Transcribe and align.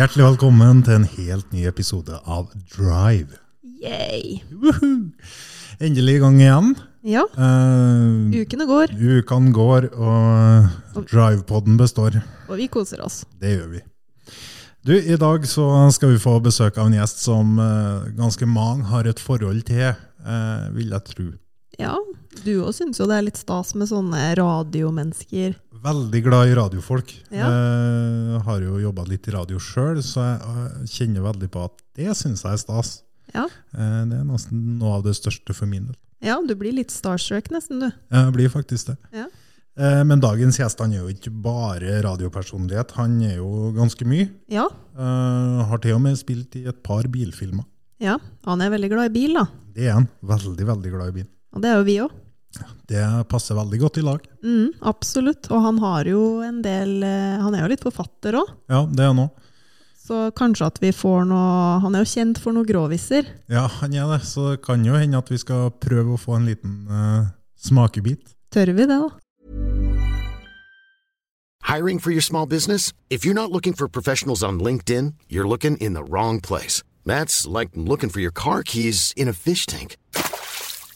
Hjertelig 0.00 0.24
velkommen 0.24 0.78
til 0.80 0.94
en 0.96 1.02
helt 1.04 1.50
ny 1.52 1.66
episode 1.68 2.16
av 2.24 2.46
Drive. 2.72 3.36
Yay. 3.84 4.38
Woohoo! 4.48 5.10
Endelig 5.76 6.14
i 6.16 6.22
gang 6.22 6.38
igjen. 6.40 6.70
Ja, 7.04 7.26
Uh, 7.36 8.32
ukene 8.32 8.64
går, 8.64 8.94
ukene 8.96 9.52
går, 9.52 9.90
og 9.92 11.04
Drive-podden 11.10 11.76
består. 11.76 12.16
og 12.48 12.56
vi 12.56 12.70
koser 12.72 13.04
oss. 13.04 13.26
Det 13.36 13.52
gjør 13.58 13.68
vi. 13.74 13.82
Du, 14.88 14.96
I 14.96 15.20
dag 15.20 15.44
så 15.44 15.68
skal 15.92 16.14
vi 16.14 16.24
få 16.24 16.38
besøk 16.40 16.80
av 16.80 16.88
en 16.88 16.96
gjest 16.96 17.20
som 17.20 17.60
uh, 17.60 18.08
ganske 18.16 18.48
mange 18.48 18.88
har 18.88 19.04
et 19.04 19.20
forhold 19.20 19.66
til, 19.68 19.92
uh, 20.24 20.72
vil 20.78 20.96
jeg 20.96 21.10
tro. 21.12 21.28
Ja, 21.76 21.98
du 22.46 22.54
òg 22.64 22.72
syns 22.72 23.04
jo 23.04 23.04
det 23.04 23.20
er 23.20 23.28
litt 23.28 23.44
stas 23.44 23.76
med 23.76 23.92
sånne 23.92 24.30
radiomennesker. 24.40 25.60
Veldig 25.82 26.20
glad 26.26 26.48
i 26.50 26.54
radiofolk. 26.58 27.12
Ja. 27.32 27.46
Eh, 27.48 28.40
har 28.44 28.60
jo 28.64 28.78
jobba 28.82 29.04
litt 29.08 29.28
i 29.30 29.32
radio 29.34 29.58
sjøl, 29.62 30.02
så 30.04 30.20
jeg 30.26 30.40
eh, 30.44 30.86
kjenner 30.92 31.24
veldig 31.24 31.48
på 31.54 31.62
at 31.64 31.78
det 31.96 32.12
syns 32.18 32.42
jeg 32.44 32.52
er 32.58 32.60
stas. 32.60 32.90
Ja. 33.32 33.46
Eh, 33.72 34.00
det 34.10 34.18
er 34.20 34.26
nesten 34.28 34.78
noe 34.80 34.98
av 34.98 35.06
det 35.06 35.14
største 35.16 35.54
for 35.56 35.70
min 35.70 35.86
del. 35.88 35.96
ja, 36.20 36.36
du 36.44 36.52
blir 36.58 36.74
litt 36.76 36.90
starstruck 36.92 37.48
nesten, 37.54 37.80
du. 37.80 37.88
Jeg 38.12 38.32
blir 38.36 38.50
faktisk 38.52 38.90
det. 38.92 38.96
Ja. 39.16 39.26
Eh, 39.80 40.02
Men 40.04 40.20
dagens 40.20 40.58
gjest 40.60 40.80
han 40.84 40.92
er 40.92 41.00
jo 41.06 41.08
ikke 41.14 41.30
bare 41.32 42.02
radiopersonlighet, 42.04 42.90
han 42.98 43.20
er 43.24 43.36
jo 43.40 43.72
ganske 43.76 44.04
mye. 44.08 44.28
Ja, 44.52 44.68
Eh, 45.00 45.60
har 45.64 45.78
til 45.80 45.94
og 45.96 46.02
med 46.04 46.18
spilt 46.20 46.52
i 46.58 46.66
et 46.68 46.82
par 46.84 47.06
bilfilmer. 47.08 47.64
ja, 48.02 48.18
han 48.44 48.60
er 48.60 48.68
veldig 48.74 48.90
glad 48.90 49.06
i 49.08 49.14
bil, 49.14 49.32
da. 49.38 49.46
Det 49.72 49.86
er 49.88 49.94
han. 49.94 50.08
Veldig, 50.20 50.66
veldig 50.66 50.90
glad 50.92 51.08
i 51.08 51.14
bil. 51.22 51.28
Og 51.54 51.62
det 51.62 51.70
er 51.70 51.78
jo 51.78 51.84
vi 51.86 51.94
òg. 52.04 52.10
Det 52.90 53.02
passer 53.30 53.54
veldig 53.54 53.78
godt 53.78 53.98
i 54.00 54.02
lag. 54.02 54.24
Mm, 54.42 54.72
absolutt. 54.90 55.46
Og 55.54 55.62
han 55.62 55.78
har 55.78 56.08
jo 56.10 56.40
en 56.42 56.58
del 56.64 56.96
eh, 57.06 57.38
Han 57.38 57.54
er 57.54 57.62
jo 57.62 57.70
litt 57.70 57.84
forfatter 57.86 58.34
òg, 58.40 58.50
Ja, 58.72 58.80
det 58.90 59.04
er 59.04 59.12
han 59.12 59.22
òg. 59.28 59.30
så 60.00 60.18
kanskje 60.34 60.66
at 60.66 60.80
vi 60.82 60.90
får 60.90 61.28
noe 61.30 61.78
Han 61.84 61.94
er 61.94 62.02
jo 62.02 62.10
kjent 62.10 62.40
for 62.42 62.52
noen 62.56 62.66
gråviser. 62.66 63.28
Ja, 63.48 63.68
han 63.78 63.94
er 63.94 64.10
det. 64.10 64.24
Så 64.26 64.50
det 64.50 64.62
kan 64.66 64.82
jo 64.84 64.98
hende 64.98 65.18
at 65.22 65.30
vi 65.30 65.38
skal 65.38 65.70
prøve 65.70 66.16
å 66.16 66.20
få 66.20 66.36
en 66.40 66.46
liten 66.50 66.86
uh, 66.90 67.30
smakebit. 67.56 68.34
Tør 68.50 68.74
vi 68.74 68.86
det, 68.90 68.98
da? 68.98 69.10
Hiring 71.62 72.00
for 72.00 72.10
your 72.10 72.22
small 72.22 72.46
business? 72.46 72.92
If 73.10 73.24
you're 73.24 73.34
not 73.34 73.52
looking 73.52 73.74
for 73.74 73.86
professionals 73.88 74.42
on 74.42 74.58
LinkedIn, 74.58 75.14
you're 75.28 75.46
looking 75.46 75.76
in 75.76 75.92
the 75.94 76.02
wrong 76.02 76.40
place. 76.40 76.82
That's 77.06 77.46
like 77.46 77.70
looking 77.76 78.10
for 78.10 78.20
your 78.20 78.32
car 78.32 78.62
keys 78.64 79.12
in 79.16 79.28
a 79.28 79.32
fish 79.32 79.66
tank. 79.66 79.96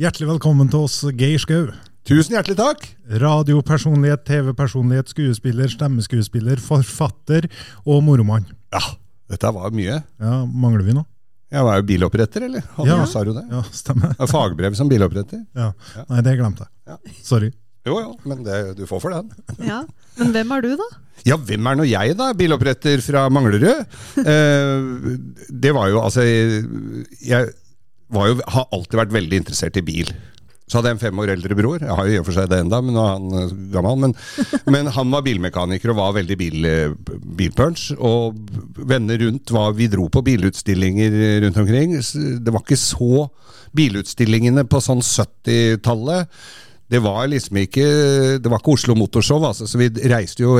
Hjertelig 0.00 0.30
velkommen 0.30 0.70
til 0.72 0.86
oss, 0.86 0.94
Geir 1.18 1.40
Skau. 1.42 1.66
Tusen 2.08 2.32
hjertelig 2.32 2.56
takk! 2.56 2.86
Radiopersonlighet, 3.20 4.22
TV-personlighet, 4.28 5.10
skuespiller, 5.12 5.68
stemmeskuespiller, 5.68 6.62
forfatter 6.64 7.48
og 7.84 8.00
moromann. 8.06 8.46
Ja, 8.72 8.80
dette 9.30 9.50
var 9.52 9.74
mye. 9.76 9.98
Ja, 10.22 10.38
mangler 10.48 10.86
vi 10.86 10.96
noe? 10.96 11.04
Jeg 11.50 11.66
var 11.66 11.80
jo 11.80 11.86
biloppretter, 11.90 12.46
eller? 12.46 12.64
Han 12.78 12.86
Ja. 12.88 13.04
sa 13.10 13.24
jo 13.26 13.34
det. 13.34 13.44
Ja, 13.50 13.60
stemmer. 13.74 14.14
Fagbrev 14.30 14.74
som 14.78 14.88
biloppretter. 14.88 15.44
Ja. 15.54 15.72
Nei, 16.08 16.20
det 16.22 16.36
glemte 16.38 16.64
jeg. 16.86 17.14
Sorry. 17.26 17.52
Jo, 17.84 17.98
jo, 18.00 18.16
men 18.28 18.44
det, 18.44 18.76
du 18.78 18.86
får 18.86 19.00
for 19.02 19.10
den. 19.10 19.30
Ja. 19.70 19.82
Men 20.16 20.32
hvem 20.32 20.50
er 20.56 20.60
du, 20.64 20.76
da? 20.76 20.88
Ja, 21.26 21.36
hvem 21.36 21.66
er 21.68 21.76
nå 21.76 21.84
jeg, 21.84 22.16
da? 22.16 22.30
Biloppretter 22.32 23.02
fra 23.04 23.28
Manglerud? 23.28 23.84
Eh, 24.20 25.16
det 25.50 25.72
var 25.76 25.88
jo 25.92 26.00
altså 26.00 26.22
Jeg 26.24 27.50
jo, 28.10 28.42
har 28.42 28.68
alltid 28.74 29.00
vært 29.04 29.16
veldig 29.16 29.42
interessert 29.42 29.78
i 29.80 29.86
bil. 29.86 30.12
Så 30.70 30.78
hadde 30.78 30.92
jeg 30.92 30.98
en 30.98 31.02
fem 31.02 31.18
år 31.18 31.32
eldre 31.32 31.56
bror. 31.58 31.82
Jeg 31.82 31.96
har 31.98 32.06
jo 32.06 32.14
i 32.14 32.18
og 32.20 32.26
for 32.28 32.36
seg 32.36 32.50
det 32.50 32.60
enda, 32.62 32.78
men 32.84 32.94
nå 32.94 33.02
er 33.02 33.16
han 33.16 33.38
eh, 33.40 33.54
gammel. 33.74 33.96
Men, 34.04 34.14
men 34.74 34.90
han 34.94 35.10
var 35.10 35.24
bilmekaniker 35.26 35.90
og 35.90 35.98
var 35.98 36.14
veldig 36.20 36.38
bil, 36.38 36.68
eh, 36.68 36.94
bilpunch. 37.40 37.88
Og 37.98 38.38
venner 38.78 39.18
rundt 39.24 39.50
var 39.54 39.74
Vi 39.78 39.90
dro 39.90 40.06
på 40.12 40.22
bilutstillinger 40.26 41.16
rundt 41.46 41.58
omkring. 41.58 41.98
Det 41.98 42.54
var 42.54 42.62
ikke 42.62 42.78
så 42.78 43.28
Bilutstillingene 43.70 44.64
på 44.66 44.80
sånn 44.82 44.98
70-tallet 44.98 46.26
det 46.90 46.98
var 47.04 47.28
liksom 47.30 47.60
ikke 47.62 47.84
Det 48.42 48.50
var 48.50 48.58
ikke 48.58 48.72
Oslo 48.74 48.96
Motorshow, 48.98 49.44
altså, 49.46 49.66
så 49.70 49.78
vi 49.78 49.86
reiste 50.10 50.42
jo 50.42 50.56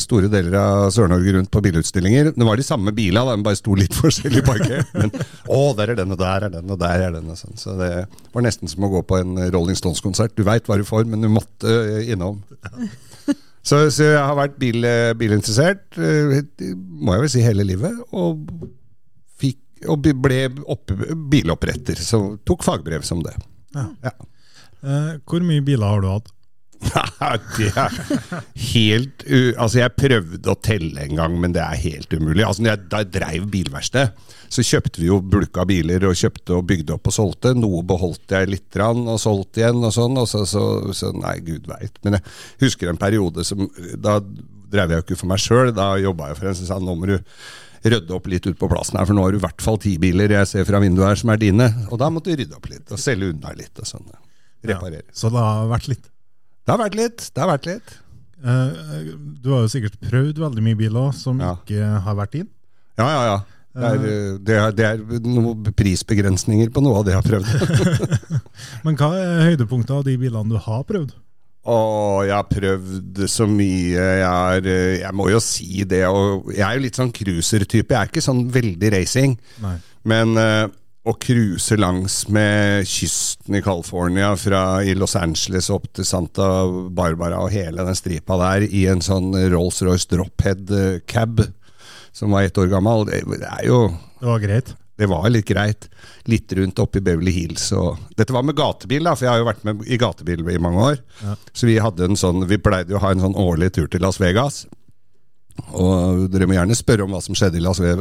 store 0.00 0.30
deler 0.32 0.54
av 0.56 0.86
Sør-Norge 0.94 1.34
rundt 1.36 1.50
på 1.52 1.60
bilutstillinger. 1.64 2.30
Det 2.32 2.46
var 2.48 2.56
de 2.56 2.64
samme 2.64 2.94
bilene, 2.96 3.34
de 3.36 3.44
bare 3.44 3.58
sto 3.58 3.76
litt 3.76 3.96
forskjellig 4.02 4.44
parkert. 4.46 4.94
Men 4.96 5.12
å, 5.44 5.60
der 5.76 5.92
er 5.92 6.00
den, 6.00 6.14
og 6.14 6.22
der 6.22 6.46
er 6.48 6.54
den, 6.54 6.72
og 6.72 6.80
der 6.80 7.04
er 7.08 7.12
den. 7.18 7.28
Og 7.28 7.36
sånn. 7.40 7.58
Så 7.60 7.76
det 7.80 7.90
var 8.32 8.46
nesten 8.46 8.70
som 8.72 8.86
å 8.88 8.90
gå 8.94 9.02
på 9.10 9.18
en 9.20 9.36
Rolling 9.52 9.76
Stones-konsert. 9.76 10.32
Du 10.38 10.46
veit 10.48 10.64
hva 10.70 10.78
du 10.80 10.86
får, 10.88 11.04
men 11.10 11.26
du 11.26 11.28
måtte 11.32 11.68
eh, 11.68 12.14
innom. 12.14 12.40
Så, 13.60 13.82
så 13.92 14.08
jeg 14.08 14.24
har 14.24 14.38
vært 14.38 14.56
bil, 14.60 14.80
eh, 14.88 15.12
bilinteressert, 15.20 16.00
eh, 16.00 16.40
må 16.72 17.12
jeg 17.18 17.26
vel 17.26 17.32
si, 17.34 17.44
hele 17.44 17.68
livet. 17.68 18.00
Og, 18.16 18.48
fikk, 19.36 19.60
og 19.84 20.08
ble 20.24 20.40
opp, 20.64 20.96
biloppretter. 21.28 22.00
Så 22.00 22.22
tok 22.48 22.64
fagbrev 22.64 23.04
som 23.04 23.20
det. 23.26 23.36
Ja. 23.76 23.84
Ja. 24.08 24.16
Eh, 24.82 25.14
hvor 25.26 25.44
mye 25.44 25.64
biler 25.64 25.94
har 25.94 26.04
du 26.04 26.10
hatt? 26.10 26.34
det 27.58 27.68
er 27.74 27.94
helt. 28.72 29.24
Altså, 29.58 29.80
jeg 29.80 29.94
prøvde 29.98 30.52
å 30.52 30.58
telle 30.62 31.04
en 31.04 31.18
gang, 31.18 31.36
men 31.42 31.54
det 31.56 31.62
er 31.64 31.80
helt 31.82 32.12
umulig. 32.14 32.44
Altså, 32.46 32.64
jeg, 32.68 32.84
da 32.90 33.02
jeg 33.02 33.10
dreiv 33.16 33.48
bilverksted, 33.52 34.14
så 34.48 34.64
kjøpte 34.64 35.02
vi 35.02 35.10
jo 35.10 35.18
bulka 35.20 35.66
biler 35.68 36.06
og 36.08 36.18
kjøpte 36.18 36.54
og 36.56 36.68
bygde 36.70 36.94
opp 36.94 37.10
og 37.10 37.16
solgte. 37.16 37.54
Noe 37.58 37.82
beholdt 37.86 38.34
jeg 38.34 38.50
litt 38.52 38.78
rann 38.78 39.04
og 39.10 39.20
solgte 39.22 39.64
igjen 39.64 39.82
og 39.82 39.94
sånn. 39.94 40.20
Og 40.22 40.28
så, 40.30 40.44
så, 40.48 40.64
så 40.96 41.12
Nei, 41.18 41.38
gud 41.44 41.66
veit. 41.70 41.98
Men 42.06 42.18
jeg 42.18 42.68
husker 42.68 42.90
en 42.90 43.00
periode 43.00 43.42
som 43.46 43.66
Da 43.98 44.20
drev 44.68 44.92
jeg 44.92 45.00
jo 45.00 45.06
ikke 45.06 45.18
for 45.22 45.30
meg 45.32 45.42
sjøl, 45.42 45.72
da 45.74 45.94
jobba 45.96 46.28
jeg 46.30 46.38
for 46.38 46.50
en 46.50 46.56
som 46.58 46.68
sa 46.68 46.76
nå 46.82 46.94
må 46.94 47.08
du 47.08 47.16
rydde 47.88 48.12
opp 48.12 48.26
litt 48.28 48.44
ut 48.44 48.58
på 48.58 48.68
plassen 48.68 48.98
her, 48.98 49.06
for 49.08 49.16
nå 49.16 49.22
har 49.24 49.32
du 49.32 49.38
i 49.38 49.42
hvert 49.42 49.62
fall 49.64 49.78
ti 49.80 49.94
biler 50.02 50.34
jeg 50.34 50.50
ser 50.50 50.66
fra 50.68 50.80
vinduet 50.82 51.08
her 51.08 51.20
som 51.20 51.32
er 51.32 51.40
dine. 51.40 51.68
Og 51.88 51.96
da 52.02 52.10
måtte 52.12 52.34
du 52.34 52.42
rydde 52.42 52.58
opp 52.58 52.68
litt, 52.68 52.84
og 52.92 53.00
selge 53.00 53.30
unna 53.32 53.54
litt 53.56 53.80
og 53.80 53.88
sånn. 53.88 54.10
Reparere. 54.66 55.04
Ja, 55.06 55.14
så 55.14 55.30
det 55.30 55.42
har 55.44 55.68
vært 55.70 55.88
litt. 55.92 56.08
Det 56.66 56.74
har 56.74 56.80
vært 56.82 56.96
litt. 56.98 57.28
Det 57.34 57.42
har 57.44 57.50
vært 57.52 57.68
litt. 57.70 57.92
Uh, 58.38 59.14
du 59.42 59.48
har 59.54 59.64
jo 59.64 59.70
sikkert 59.72 59.96
prøvd 60.02 60.38
veldig 60.38 60.62
mye 60.62 60.78
biler 60.78 61.14
som 61.16 61.40
Ja. 61.42 61.54
ikke 61.62 61.86
har 62.04 62.18
vært 62.18 62.34
inn. 62.42 62.48
Ja, 62.98 63.06
ja, 63.08 63.22
ja. 63.32 63.38
Det 63.78 63.86
er, 63.86 64.04
eh, 64.10 64.38
det 64.42 64.54
er, 64.58 64.70
det 64.74 64.84
er 64.88 65.22
noen 65.22 65.68
prisbegrensninger 65.76 66.70
på 66.74 66.82
noe 66.82 66.98
av 66.98 67.04
det 67.06 67.12
jeg 67.14 67.20
har 67.20 67.28
prøvd. 67.28 68.18
Men 68.84 68.96
hva 68.98 69.10
er 69.14 69.44
høydepunktet 69.52 69.92
av 69.94 70.02
de 70.08 70.16
bilene 70.18 70.50
du 70.50 70.56
har 70.64 70.82
prøvd? 70.88 71.12
Å, 71.68 71.76
jeg 72.26 72.32
har 72.34 72.48
prøvd 72.48 73.20
så 73.30 73.46
mye. 73.46 73.92
Jeg, 73.92 74.24
er, 74.24 74.68
jeg 75.04 75.14
må 75.14 75.28
jo 75.30 75.38
si 75.44 75.84
det. 75.86 76.00
Jeg 76.00 76.64
er 76.64 76.74
jo 76.78 76.82
litt 76.86 76.98
sånn 76.98 77.12
cruiser-type. 77.14 77.92
Jeg 77.94 78.00
er 78.00 78.10
ikke 78.10 78.24
sånn 78.24 78.46
veldig 78.54 78.90
racing. 78.96 79.36
Nei. 79.62 79.76
Men 80.08 80.34
å 81.08 81.14
cruise 81.20 81.76
langs 81.78 82.20
med 82.32 82.84
kysten 82.88 83.56
i 83.56 83.62
California, 83.64 84.34
fra 84.36 84.82
i 84.84 84.92
Los 84.98 85.16
Angeles 85.16 85.70
opp 85.72 85.86
til 85.96 86.04
Santa 86.04 86.48
Barbara 86.92 87.40
og 87.44 87.54
hele 87.54 87.84
den 87.86 87.96
stripa 87.96 88.36
der, 88.42 88.66
i 88.68 88.84
en 88.92 89.00
sånn 89.04 89.32
Rolls-Royce 89.52 90.10
Drophead 90.12 90.74
eh, 90.74 90.98
cab 91.08 91.40
som 92.12 92.34
var 92.34 92.42
ett 92.48 92.58
år 92.58 92.68
gammel, 92.72 93.06
det, 93.08 93.22
det 93.38 93.46
er 93.46 93.64
jo 93.68 93.80
Det 94.18 94.26
var 94.26 94.40
greit. 94.42 94.72
det 94.98 95.06
var 95.06 95.28
litt 95.30 95.46
greit. 95.46 95.86
Litt 96.26 96.52
rundt 96.58 96.80
oppe 96.82 96.98
i 96.98 97.04
Beverly 97.04 97.30
Hills. 97.30 97.68
Og 97.78 98.00
Dette 98.18 98.34
var 98.34 98.42
med 98.44 98.56
gatebil, 98.58 99.04
da, 99.06 99.12
for 99.14 99.28
jeg 99.28 99.30
har 99.32 99.38
jo 99.40 99.46
vært 99.48 99.62
med 99.68 99.84
i 99.86 99.98
gatebil 100.00 100.42
i 100.50 100.58
mange 100.60 100.82
år. 100.90 100.98
Ja. 101.22 101.36
Så 101.54 101.68
vi 101.70 101.76
hadde 101.80 102.08
en 102.08 102.18
sånn, 102.18 102.42
vi 102.50 102.58
pleide 102.58 102.92
jo 102.92 102.98
å 102.98 103.04
ha 103.04 103.12
en 103.14 103.22
sånn 103.22 103.38
årlig 103.38 103.70
tur 103.78 103.86
til 103.88 104.02
Las 104.02 104.18
Vegas. 104.20 104.64
Og 105.78 106.26
dere 106.32 106.48
må 106.48 106.56
gjerne 106.56 106.76
spørre 106.78 107.04
om 107.04 107.14
hva 107.14 107.20
som 107.24 107.36
skjedde 107.36 107.60
i 107.60 107.62
Las, 107.64 107.80
Ve 107.82 107.94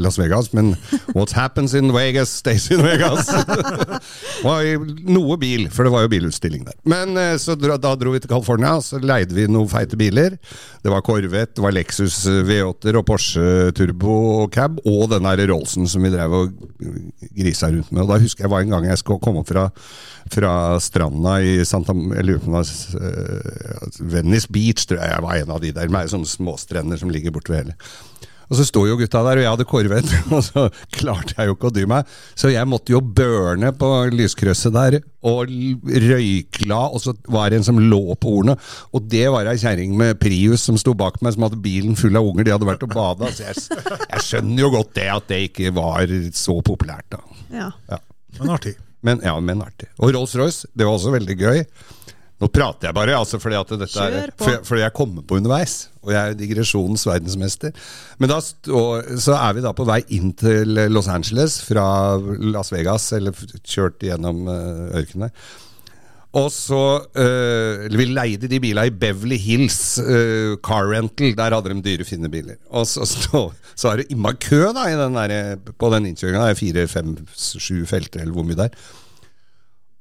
Las 0.00 0.18
Vegas, 0.20 0.50
men 0.56 0.74
what 1.14 1.32
happens 1.36 1.74
in 1.78 1.92
Vegas 1.94 2.32
stays 2.42 2.68
in 2.74 2.82
Vegas. 2.84 3.30
noe 5.16 5.38
bil, 5.40 5.66
for 5.72 5.86
det 5.86 5.94
var 5.94 6.06
jo 6.06 6.12
bilutstilling 6.12 6.66
der. 6.66 6.76
Men 6.88 7.16
eh, 7.20 7.34
så 7.40 7.56
da 7.56 7.94
dro 7.96 8.12
vi 8.14 8.22
til 8.22 8.32
California, 8.32 8.76
så 8.84 9.00
leide 9.02 9.36
vi 9.36 9.46
noen 9.50 9.70
feite 9.70 9.98
biler. 9.98 10.36
Det 10.82 10.92
var 10.92 11.04
Corvette, 11.06 11.56
det 11.56 11.64
var 11.64 11.74
Lexus 11.74 12.20
V8-er 12.26 13.00
og 13.00 13.06
Porsche 13.08 13.72
Turbo 13.76 14.46
cab, 14.52 14.80
og 14.86 15.08
den 15.10 15.26
der 15.26 15.46
Rollsen 15.50 15.88
som 15.90 16.04
vi 16.04 16.12
drev 16.12 16.36
og 16.36 16.52
grisa 17.36 17.70
rundt 17.72 17.90
med. 17.92 18.04
Og 18.04 18.12
da 18.12 18.20
husker 18.22 18.46
jeg 18.46 18.52
var 18.52 18.66
en 18.66 18.76
gang 18.76 18.90
jeg 18.90 19.00
skulle 19.00 19.22
komme 19.22 19.42
opp 19.42 19.50
fra, 19.50 19.66
fra 20.32 20.52
stranda 20.82 21.38
i 21.42 21.58
Santa 21.66 21.94
Jeg 21.96 22.26
lurer 22.28 22.42
på 22.42 22.50
om 22.50 22.58
det 22.58 22.62
var 22.62 23.08
eh, 23.08 24.00
Venice 24.16 24.52
Beach, 24.52 24.86
tror 24.86 25.00
jeg 25.02 25.14
jeg 25.14 25.26
var 25.26 25.40
en 25.40 25.54
av 25.56 25.62
de 25.64 25.72
der, 25.76 25.90
med 25.92 26.12
sånne 26.12 26.30
småstrender 26.30 26.95
som 27.00 27.12
ligger 27.12 27.34
borte 27.34 27.52
ved 27.52 27.64
hele. 27.64 27.76
Og 28.46 28.58
så 28.60 28.66
sto 28.66 28.84
jo 28.86 28.94
gutta 28.98 29.22
der, 29.26 29.40
og 29.40 29.42
jeg 29.42 29.50
hadde 29.50 29.66
korvet 29.66 30.12
og 30.34 30.42
så 30.46 30.66
klarte 30.94 31.34
jeg 31.34 31.50
jo 31.50 31.56
ikke 31.56 31.70
å 31.70 31.74
dy 31.74 31.86
meg. 31.90 32.12
Så 32.38 32.52
jeg 32.52 32.70
måtte 32.70 32.94
jo 32.94 33.00
børne 33.02 33.72
på 33.74 33.90
lyskrysset 34.14 34.74
der, 34.76 35.00
og 35.26 35.50
røykla, 35.50 36.78
og 36.94 37.02
så 37.02 37.16
var 37.32 37.50
det 37.50 37.60
en 37.60 37.66
som 37.66 37.80
lå 37.82 38.14
på 38.22 38.36
hornet. 38.36 38.62
Og 38.94 39.08
det 39.10 39.24
var 39.34 39.50
ei 39.50 39.56
kjerring 39.58 39.96
med 39.98 40.20
Prius 40.22 40.68
som 40.68 40.78
sto 40.78 40.94
bak 40.94 41.18
meg, 41.26 41.34
som 41.34 41.48
hadde 41.48 41.58
bilen 41.64 41.98
full 41.98 42.14
av 42.18 42.28
unger. 42.30 42.46
De 42.46 42.54
hadde 42.54 42.70
vært 42.70 42.86
og 42.86 42.94
bada. 42.94 43.32
Så 43.34 43.48
jeg, 43.48 43.66
jeg 44.06 44.26
skjønner 44.28 44.62
jo 44.62 44.72
godt 44.78 44.94
det, 45.00 45.10
at 45.16 45.30
det 45.32 45.42
ikke 45.48 45.74
var 45.74 46.14
så 46.38 46.60
populært, 46.66 47.08
da. 47.16 47.22
Ja. 47.50 47.70
Ja. 47.90 48.02
Men 48.38 48.54
artig. 48.54 48.76
Men 49.06 49.20
ja, 49.24 49.34
men 49.42 49.62
artig. 49.64 49.90
Og 49.98 50.14
Rolls-Royce, 50.14 50.70
det 50.76 50.86
var 50.86 50.94
også 50.94 51.12
veldig 51.14 51.36
gøy. 51.40 51.64
Nå 52.36 52.50
prater 52.52 52.90
jeg 52.90 52.96
bare, 52.98 53.14
altså 53.16 53.38
fordi 53.40 53.56
at 53.56 53.70
dette 53.80 54.06
er 54.06 54.32
fordi 54.36 54.82
jeg 54.82 54.92
kommer 54.96 55.24
på 55.24 55.38
underveis. 55.38 55.86
Og 56.04 56.12
jeg 56.12 56.20
er 56.20 56.36
digresjonens 56.36 57.06
verdensmester. 57.08 57.72
Men 58.20 58.30
da 58.30 58.40
så 58.44 59.36
er 59.38 59.56
vi 59.56 59.64
da 59.64 59.72
på 59.76 59.86
vei 59.88 60.02
inn 60.14 60.34
til 60.36 60.76
Los 60.92 61.08
Angeles 61.08 61.62
fra 61.64 61.86
Las 62.52 62.70
Vegas, 62.74 63.08
eller 63.16 63.32
kjørt 63.64 64.04
gjennom 64.04 64.44
uh, 64.50 64.92
ørkenen 65.00 65.30
der. 65.30 65.54
Og 66.36 66.50
så 66.52 67.00
øh, 67.16 67.98
Vi 67.98 68.04
leide 68.04 68.48
de 68.48 68.60
bilene 68.60 68.90
i 68.90 68.90
Beverly 68.90 69.38
Hills 69.40 69.98
øh, 69.98 70.56
Car 70.60 70.84
Rental. 70.90 71.36
Der 71.36 71.54
hadde 71.54 71.72
de 71.72 71.82
dyre, 71.82 72.04
fine 72.04 72.28
biler. 72.28 72.58
Og 72.70 72.86
så, 72.86 73.06
så, 73.14 73.50
så 73.74 73.88
er 73.88 74.02
det 74.02 74.06
imma 74.10 74.32
kø 74.32 74.66
da 74.76 74.84
i 74.90 74.98
den 75.00 75.16
der, 75.16 75.56
på 75.78 75.90
den 75.94 76.06
innkjøringa. 76.06 76.44
Det 76.44 76.50
er 76.50 76.60
fire, 76.60 76.88
fem, 76.88 77.16
sju 77.36 77.86
felter, 77.86 78.20
eller 78.20 78.36
hvor 78.36 78.44
mye 78.44 78.58
det 78.58 78.68
er. 78.68 78.78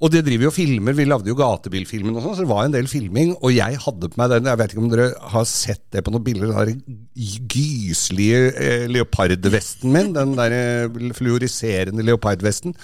Og 0.03 0.11
det 0.11 0.25
driver 0.27 0.49
jo 0.49 0.51
filmer, 0.51 0.95
vi 0.97 1.05
lagde 1.07 1.29
jo 1.31 1.37
gatebilfilmen 1.39 2.17
og 2.17 2.25
sånn, 2.25 2.35
så 2.35 2.43
det 2.43 2.49
var 2.49 2.65
en 2.65 2.73
del 2.73 2.87
filming, 2.91 3.31
og 3.39 3.53
jeg 3.55 3.77
hadde 3.79 4.09
på 4.11 4.19
meg 4.19 4.33
den, 4.33 4.49
jeg 4.51 4.59
vet 4.59 4.73
ikke 4.73 4.83
om 4.83 4.89
dere 4.91 5.05
har 5.31 5.45
sett 5.47 5.83
det 5.95 6.03
på 6.03 6.11
noen 6.11 6.25
bilder, 6.25 6.51
den 6.67 6.81
gyselige 7.15 8.41
eh, 8.59 8.85
leopardvesten 8.91 9.95
min, 9.95 10.11
den 10.17 10.35
der 10.35 10.55
eh, 10.57 10.99
fluoriserende 11.15 12.03
leopardvesten. 12.03 12.75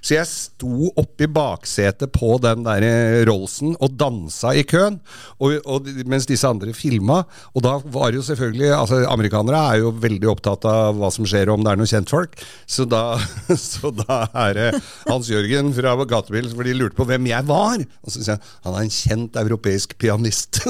Så 0.00 0.14
jeg 0.14 0.28
sto 0.30 0.90
oppi 0.98 1.28
baksetet 1.30 2.12
på 2.14 2.36
den 2.42 2.64
der 2.66 2.84
eh, 2.86 3.24
Rollsen 3.28 3.74
og 3.78 3.96
dansa 3.98 4.52
i 4.56 4.64
køen, 4.68 5.00
og, 5.38 5.58
og, 5.64 5.88
mens 6.08 6.28
disse 6.28 6.48
andre 6.48 6.74
filma. 6.76 7.22
Og 7.54 7.64
da 7.66 7.76
var 7.84 8.14
jo 8.16 8.22
selvfølgelig 8.24 8.70
altså 8.76 9.02
Amerikanere 9.10 9.62
er 9.72 9.82
jo 9.82 9.92
veldig 10.04 10.30
opptatt 10.32 10.66
av 10.68 10.98
hva 10.98 11.10
som 11.14 11.26
skjer, 11.28 11.50
om 11.52 11.64
det 11.64 11.72
er 11.72 11.80
noen 11.80 11.92
kjentfolk. 11.92 12.38
Så 12.68 12.86
da, 12.88 13.18
så 13.68 13.92
da 14.04 14.24
er 14.46 14.56
det 14.58 14.68
Hans 15.08 15.30
Jørgen 15.32 15.72
fra 15.76 15.96
Gatebil, 16.08 16.50
for 16.54 16.64
de 16.66 16.76
lurte 16.78 16.98
på 16.98 17.08
hvem 17.08 17.28
jeg 17.30 17.48
var. 17.48 17.78
Og 18.04 18.08
så 18.12 18.20
sier 18.20 18.36
jeg 18.36 18.44
han 18.66 18.74
er 18.74 18.82
en 18.86 18.96
kjent 18.98 19.38
europeisk 19.40 19.98
pianist. 20.00 20.62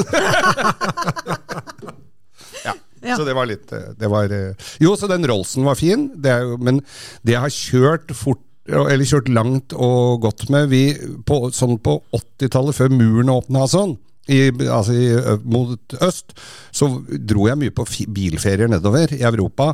ja. 2.67 2.75
Ja. 3.03 3.15
Så 3.17 3.25
det 3.25 3.35
var 3.37 3.47
litt 3.47 3.71
eh, 3.73 3.91
det 3.99 4.09
var, 4.11 4.33
eh, 4.35 4.69
Jo, 4.83 4.97
så 4.99 5.07
den 5.11 5.27
Rollsen 5.29 5.67
var 5.67 5.79
fin, 5.79 6.09
det 6.19 6.35
jo, 6.43 6.57
men 6.59 6.81
det 7.23 7.37
jeg 7.37 7.45
har 7.45 7.55
kjørt 7.55 8.15
fort 8.17 8.43
eller 8.69 9.09
kjørt 9.09 9.31
langt 9.33 9.75
og 9.77 10.21
godt 10.27 10.49
med 10.53 10.69
vi, 10.73 10.83
på, 11.27 11.49
Sånn 11.55 11.79
på 11.81 11.99
80-tallet, 12.17 12.77
før 12.77 12.93
muren 12.93 13.33
åpna 13.33 13.65
og 13.65 13.73
sånn, 13.73 13.97
i, 14.29 14.43
altså 14.69 14.93
i, 14.93 15.09
mot 15.49 15.97
øst, 16.05 16.37
så 16.77 16.91
dro 17.09 17.49
jeg 17.49 17.61
mye 17.63 17.75
på 17.75 17.87
bilferier 18.13 18.69
nedover 18.69 19.15
i 19.17 19.25
Europa. 19.25 19.73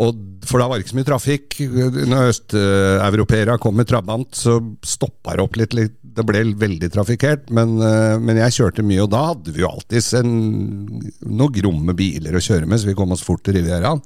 Og, 0.00 0.20
for 0.48 0.62
da 0.62 0.68
var 0.70 0.78
det 0.78 0.86
ikke 0.86 0.94
så 0.94 0.98
mye 1.00 1.08
trafikk. 1.10 1.56
Når 2.08 2.30
østeuropeere 2.30 3.58
kom 3.60 3.76
med 3.76 3.90
trabant, 3.90 4.30
så 4.32 4.60
stoppa 4.86 5.34
det 5.34 5.44
opp 5.44 5.58
litt. 5.60 5.74
litt 5.76 5.98
det 6.10 6.24
ble 6.26 6.42
veldig 6.58 6.90
trafikkert, 6.92 7.50
men, 7.54 7.76
men 8.24 8.40
jeg 8.40 8.56
kjørte 8.56 8.84
mye, 8.86 9.04
og 9.04 9.12
da 9.12 9.20
hadde 9.30 9.54
vi 9.54 9.62
jo 9.62 9.70
alltids 9.70 10.12
en, 10.18 10.32
noen 11.28 11.54
gromme 11.54 11.94
biler 11.96 12.36
å 12.36 12.42
kjøre 12.42 12.68
med, 12.68 12.80
så 12.82 12.90
vi 12.90 12.96
kom 12.98 13.14
oss 13.14 13.24
fort 13.24 13.44
til 13.46 13.58
Rivieraen. 13.60 14.02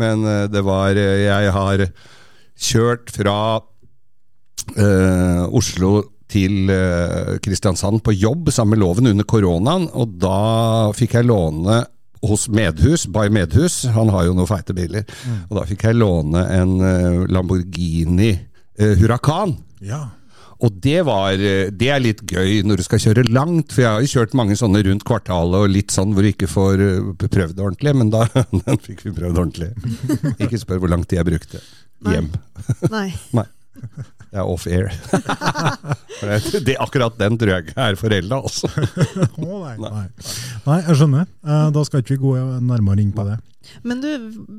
Men 0.00 0.24
eh, 0.24 0.46
det 0.52 0.62
var 0.66 0.96
Jeg 0.96 1.52
har 1.54 1.84
kjørt 2.58 3.12
fra 3.14 3.36
eh, 4.76 5.44
Oslo 5.46 5.92
til 6.28 6.68
eh, 6.72 7.36
Kristiansand 7.44 8.02
på 8.04 8.14
jobb 8.16 8.50
sammen 8.52 8.76
med 8.76 8.82
Loven 8.82 9.10
under 9.12 9.28
koronaen, 9.28 9.88
og 9.96 10.18
da 10.20 10.90
fikk 10.96 11.16
jeg 11.18 11.28
låne 11.30 11.84
hos 12.26 12.48
Medhus, 12.50 13.06
Bay 13.14 13.30
Medhus, 13.30 13.84
han 13.94 14.10
har 14.10 14.26
jo 14.26 14.34
noen 14.34 14.50
feite 14.50 14.74
biler, 14.76 15.06
og 15.46 15.60
da 15.60 15.64
fikk 15.68 15.86
jeg 15.88 16.00
låne 16.00 16.44
en 16.58 16.76
eh, 16.82 17.24
Lamborghini 17.30 18.34
Huracan. 18.78 19.56
Ja. 19.82 20.04
Og 20.64 20.78
det 20.82 21.02
var 21.06 21.38
eh, 21.38 21.68
Det 21.70 21.90
er 21.92 22.02
litt 22.02 22.24
gøy 22.26 22.64
når 22.66 22.80
du 22.80 22.84
skal 22.86 23.02
kjøre 23.02 23.26
langt, 23.30 23.74
for 23.74 23.84
jeg 23.84 23.90
har 23.90 24.02
jo 24.02 24.12
kjørt 24.16 24.34
mange 24.38 24.56
sånne 24.58 24.82
rundt 24.86 25.06
kvartalet 25.06 25.66
og 25.66 25.74
litt 25.74 25.94
sånn 25.94 26.14
hvor 26.16 26.26
du 26.26 26.32
ikke 26.32 26.50
får 26.50 26.82
eh, 26.82 27.12
prøvd 27.26 27.54
det 27.58 27.66
ordentlig, 27.66 27.94
men 28.00 28.10
da 28.14 28.24
den 28.66 28.82
fikk 28.82 29.06
vi 29.06 29.14
prøvd 29.20 29.42
ordentlig. 29.44 29.70
Ikke 30.42 30.58
spør 30.60 30.82
hvor 30.82 30.92
lang 30.94 31.06
tid 31.06 31.20
jeg 31.20 31.30
brukte 31.30 31.62
hjem. 32.08 32.32
Nei. 32.90 33.08
Nei. 33.38 33.46
Det 34.28 34.36
er 34.36 34.44
off 34.44 34.66
air. 34.68 34.90
For 36.18 36.28
det, 36.28 36.60
det, 36.66 36.74
akkurat 36.84 37.14
den 37.16 37.38
tror 37.40 37.54
jeg 37.54 37.64
ikke 37.64 37.84
er 37.86 37.96
forelda, 37.96 38.40
altså. 38.44 38.68
Nei, 39.40 39.72
nei. 39.80 40.02
nei, 40.66 40.78
jeg 40.84 40.98
skjønner. 41.00 41.30
Eh, 41.48 41.68
Da 41.72 41.84
skal 41.88 42.02
ikke 42.02 42.18
vi 42.18 42.20
gå 42.26 42.34
nærmere 42.60 43.00
inn 43.00 43.14
på 43.16 43.24
det. 43.24 43.38
Men 43.88 44.02
du, 44.04 44.10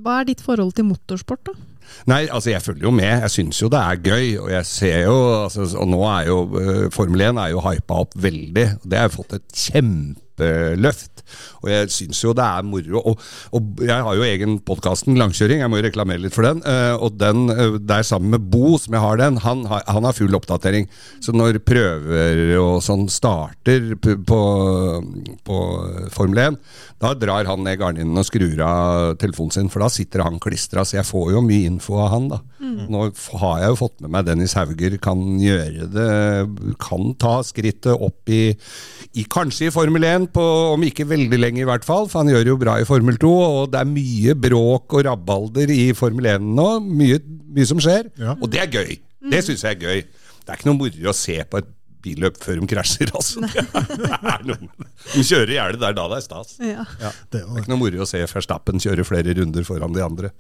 hva 0.02 0.22
er 0.24 0.32
ditt 0.32 0.42
forhold 0.46 0.74
til 0.78 0.88
motorsport, 0.90 1.44
da? 1.52 1.54
Nei, 2.10 2.24
altså 2.30 2.52
jeg 2.54 2.64
følger 2.66 2.88
jo 2.88 2.94
med. 2.98 3.14
Jeg 3.26 3.34
syns 3.34 3.62
jo 3.62 3.70
det 3.74 3.80
er 3.82 4.02
gøy. 4.10 4.26
Og 4.42 4.50
jeg 4.54 4.68
ser 4.70 5.00
jo 5.08 5.16
altså, 5.44 5.66
Og 5.82 5.90
nå 5.90 6.02
er 6.06 6.28
jo 6.30 6.40
uh, 6.54 6.84
Formel 6.94 7.24
1 7.30 7.40
er 7.42 7.54
jo 7.54 7.64
hypa 7.66 8.02
opp 8.06 8.14
veldig. 8.26 8.66
Det 8.86 9.02
har 9.02 9.14
fått 9.14 9.38
et 9.40 9.48
kjempeløft. 10.40 11.24
Og 11.62 11.70
jeg 11.72 11.92
syns 11.94 12.22
jo 12.24 12.34
det 12.38 12.46
er 12.46 12.66
moro. 12.66 13.02
Og, 13.12 13.24
og 13.56 13.84
jeg 13.86 14.06
har 14.06 14.18
jo 14.18 14.26
egen 14.26 14.58
podkasten 14.66 15.18
Langkjøring, 15.20 15.62
jeg 15.62 15.72
må 15.72 15.80
jo 15.80 15.86
reklamere 15.86 16.24
litt 16.24 16.36
for 16.36 16.48
den. 16.48 16.64
eh, 16.66 16.96
og 16.96 17.18
den 17.20 17.50
eh, 17.54 17.78
der 17.80 18.06
sammen 18.08 18.34
med 18.34 18.48
Bo, 18.52 18.78
som 18.80 18.96
jeg 18.96 19.04
har 19.04 19.20
den, 19.20 19.40
han 19.44 19.66
har, 19.70 19.84
han 19.88 20.08
har 20.08 20.16
full 20.18 20.36
oppdatering. 20.36 20.88
Så 21.24 21.36
når 21.36 21.60
prøver 21.66 22.56
og 22.60 22.80
sånn 22.86 23.08
starter 23.12 23.94
på, 24.00 24.40
på 25.46 25.60
Formel 26.16 26.44
1, 26.48 26.60
da 27.00 27.14
drar 27.16 27.48
han 27.48 27.64
ned 27.64 27.80
garninen 27.80 28.20
og 28.20 28.28
skrur 28.28 28.60
av 28.66 29.18
telefonen 29.22 29.56
sin, 29.56 29.70
for 29.72 29.84
da 29.84 29.92
sitter 29.92 30.26
han 30.26 30.40
klistra. 30.42 30.86
Så 30.88 31.00
jeg 31.00 31.08
får 31.08 31.34
jo 31.36 31.44
mye 31.46 31.70
info 31.70 32.00
av 32.00 32.14
han, 32.16 32.32
da. 32.32 32.42
Nå 32.90 33.06
har 33.42 33.62
jeg 33.62 33.72
jo 33.74 33.80
fått 33.80 34.02
med 34.04 34.12
meg 34.14 34.26
Dennis 34.28 34.54
Hauger 34.58 34.98
kan 35.02 35.22
gjøre 35.40 35.86
det 35.94 36.08
Kan 36.82 37.14
ta 37.22 37.40
skrittet 37.46 37.94
opp 37.96 38.30
i, 38.30 38.52
i 39.16 39.24
kanskje 39.32 39.70
i 39.70 39.74
Formel 39.74 40.04
1, 40.06 40.29
på, 40.34 40.44
om 40.76 40.84
ikke 40.88 41.08
veldig 41.10 41.40
lenge 41.40 41.64
i 41.64 41.68
hvert 41.68 41.86
fall, 41.88 42.08
for 42.12 42.22
han 42.24 42.32
gjør 42.32 42.54
jo 42.54 42.58
bra 42.62 42.78
i 42.82 42.88
Formel 42.88 43.18
2. 43.22 43.32
Og 43.48 43.74
det 43.74 43.82
er 43.82 43.90
mye 43.90 44.36
bråk 44.48 44.96
og 44.98 45.06
rabalder 45.08 45.74
i 45.74 45.90
Formel 45.98 46.30
1 46.36 46.46
nå. 46.46 46.70
Mye, 46.86 47.20
mye 47.56 47.68
som 47.70 47.82
skjer. 47.84 48.12
Ja. 48.20 48.38
Og 48.40 48.50
det 48.54 48.64
er 48.64 48.72
gøy. 48.74 48.96
Det 49.30 49.44
syns 49.46 49.66
jeg 49.66 49.78
er 49.78 49.84
gøy. 49.84 50.06
Det 50.40 50.54
er 50.54 50.60
ikke 50.60 50.70
noe 50.72 50.80
moro 50.80 51.12
å 51.12 51.16
se 51.16 51.36
på 51.50 51.62
et 51.62 51.76
billøp 52.04 52.38
før 52.40 52.62
de 52.62 52.70
krasjer, 52.72 53.12
altså. 53.12 53.44
Det 53.50 54.08
er 54.16 54.46
noe, 54.48 54.72
de 55.12 55.24
kjører 55.28 55.52
i 55.52 55.58
hjel, 55.58 55.78
det 55.82 55.90
er 55.90 55.98
da 55.98 56.06
det 56.12 56.20
er 56.22 56.26
stas. 56.26 56.56
Ja. 56.64 56.86
Det 56.88 57.10
er 57.12 57.18
Det 57.34 57.42
er 57.44 57.62
ikke 57.64 57.74
noe 57.74 57.82
moro 57.82 58.06
å 58.06 58.08
se 58.08 58.22
Verstappen 58.24 58.80
kjøre 58.80 59.06
flere 59.08 59.36
runder 59.36 59.68
foran 59.68 59.96
de 59.96 60.06
andre. 60.06 60.32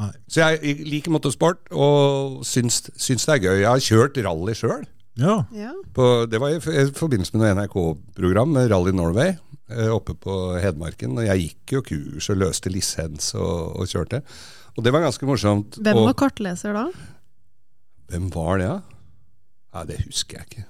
Nei. 0.00 0.10
Så 0.30 0.40
jeg 0.44 0.76
liker 0.88 1.12
motorsport 1.12 1.72
og 1.72 2.42
syns, 2.48 2.82
syns 2.96 3.26
det 3.28 3.34
er 3.38 3.42
gøy. 3.46 3.56
Jeg 3.62 3.70
har 3.70 3.86
kjørt 3.88 4.20
rally 4.24 4.54
sjøl. 4.56 4.84
Ja. 5.20 5.42
Ja. 5.52 5.72
Det 6.30 6.40
var 6.40 6.54
i 6.54 6.60
forbindelse 6.96 7.36
med 7.36 7.42
noe 7.42 7.54
NRK-program 7.58 8.54
med 8.56 8.70
Rally 8.72 8.94
Norway 8.96 9.34
eh, 9.34 9.90
oppe 9.92 10.14
på 10.16 10.36
Hedmarken. 10.62 11.18
Og 11.18 11.26
jeg 11.26 11.46
gikk 11.46 11.76
jo 11.76 11.82
kurs 11.90 12.30
og 12.32 12.40
løste 12.40 12.72
lisens 12.72 13.32
og, 13.36 13.76
og 13.76 13.90
kjørte. 13.90 14.22
Og 14.76 14.86
det 14.86 14.94
var 14.94 15.04
ganske 15.04 15.28
morsomt. 15.28 15.76
Hvem 15.82 16.00
og, 16.00 16.08
var 16.10 16.18
kartleser 16.24 16.78
da? 16.78 16.86
hvem 18.12 18.28
var 18.28 18.58
det, 18.60 18.68
da? 18.68 18.80
Ja, 19.72 19.84
det 19.88 20.02
husker 20.04 20.40
jeg 20.40 20.48
ikke. 20.50 20.64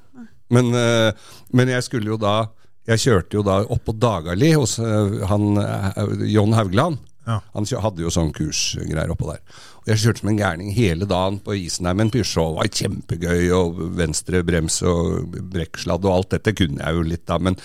Men, 0.52 0.68
eh, 0.76 1.30
men 1.50 1.70
jeg 1.72 1.82
skulle 1.86 2.12
jo 2.12 2.20
da 2.20 2.52
Jeg 2.82 2.98
kjørte 2.98 3.36
jo 3.38 3.42
da 3.46 3.60
opp 3.70 3.84
på 3.86 3.92
Dagali 3.94 4.48
hos 4.58 4.72
eh, 4.82 5.20
han 5.30 5.54
John 6.26 6.50
Haugland. 6.50 6.98
Ja. 7.26 7.38
Han 7.54 7.66
hadde 7.84 8.02
jo 8.02 8.10
sånn 8.10 8.32
kursgreier 8.34 9.12
oppå 9.14 9.28
der. 9.30 9.42
Og 9.82 9.90
Jeg 9.92 10.02
kjørte 10.02 10.22
som 10.22 10.30
en 10.32 10.40
gærning 10.40 10.72
hele 10.74 11.06
dagen 11.10 11.38
på 11.42 11.56
isen 11.58 11.86
der 11.86 11.94
med 11.94 12.08
en 12.08 12.12
Peugeot. 12.14 12.52
Det 12.52 12.58
var 12.58 12.70
kjempegøy, 12.80 13.44
og 13.56 13.80
venstre 13.98 14.42
brems 14.46 14.80
og 14.86 15.36
brekksladd 15.54 16.06
og 16.06 16.16
alt 16.16 16.36
dette 16.36 16.54
kunne 16.58 16.82
jeg 16.82 16.98
jo 16.98 17.04
litt 17.06 17.26
da. 17.30 17.38
Men, 17.42 17.58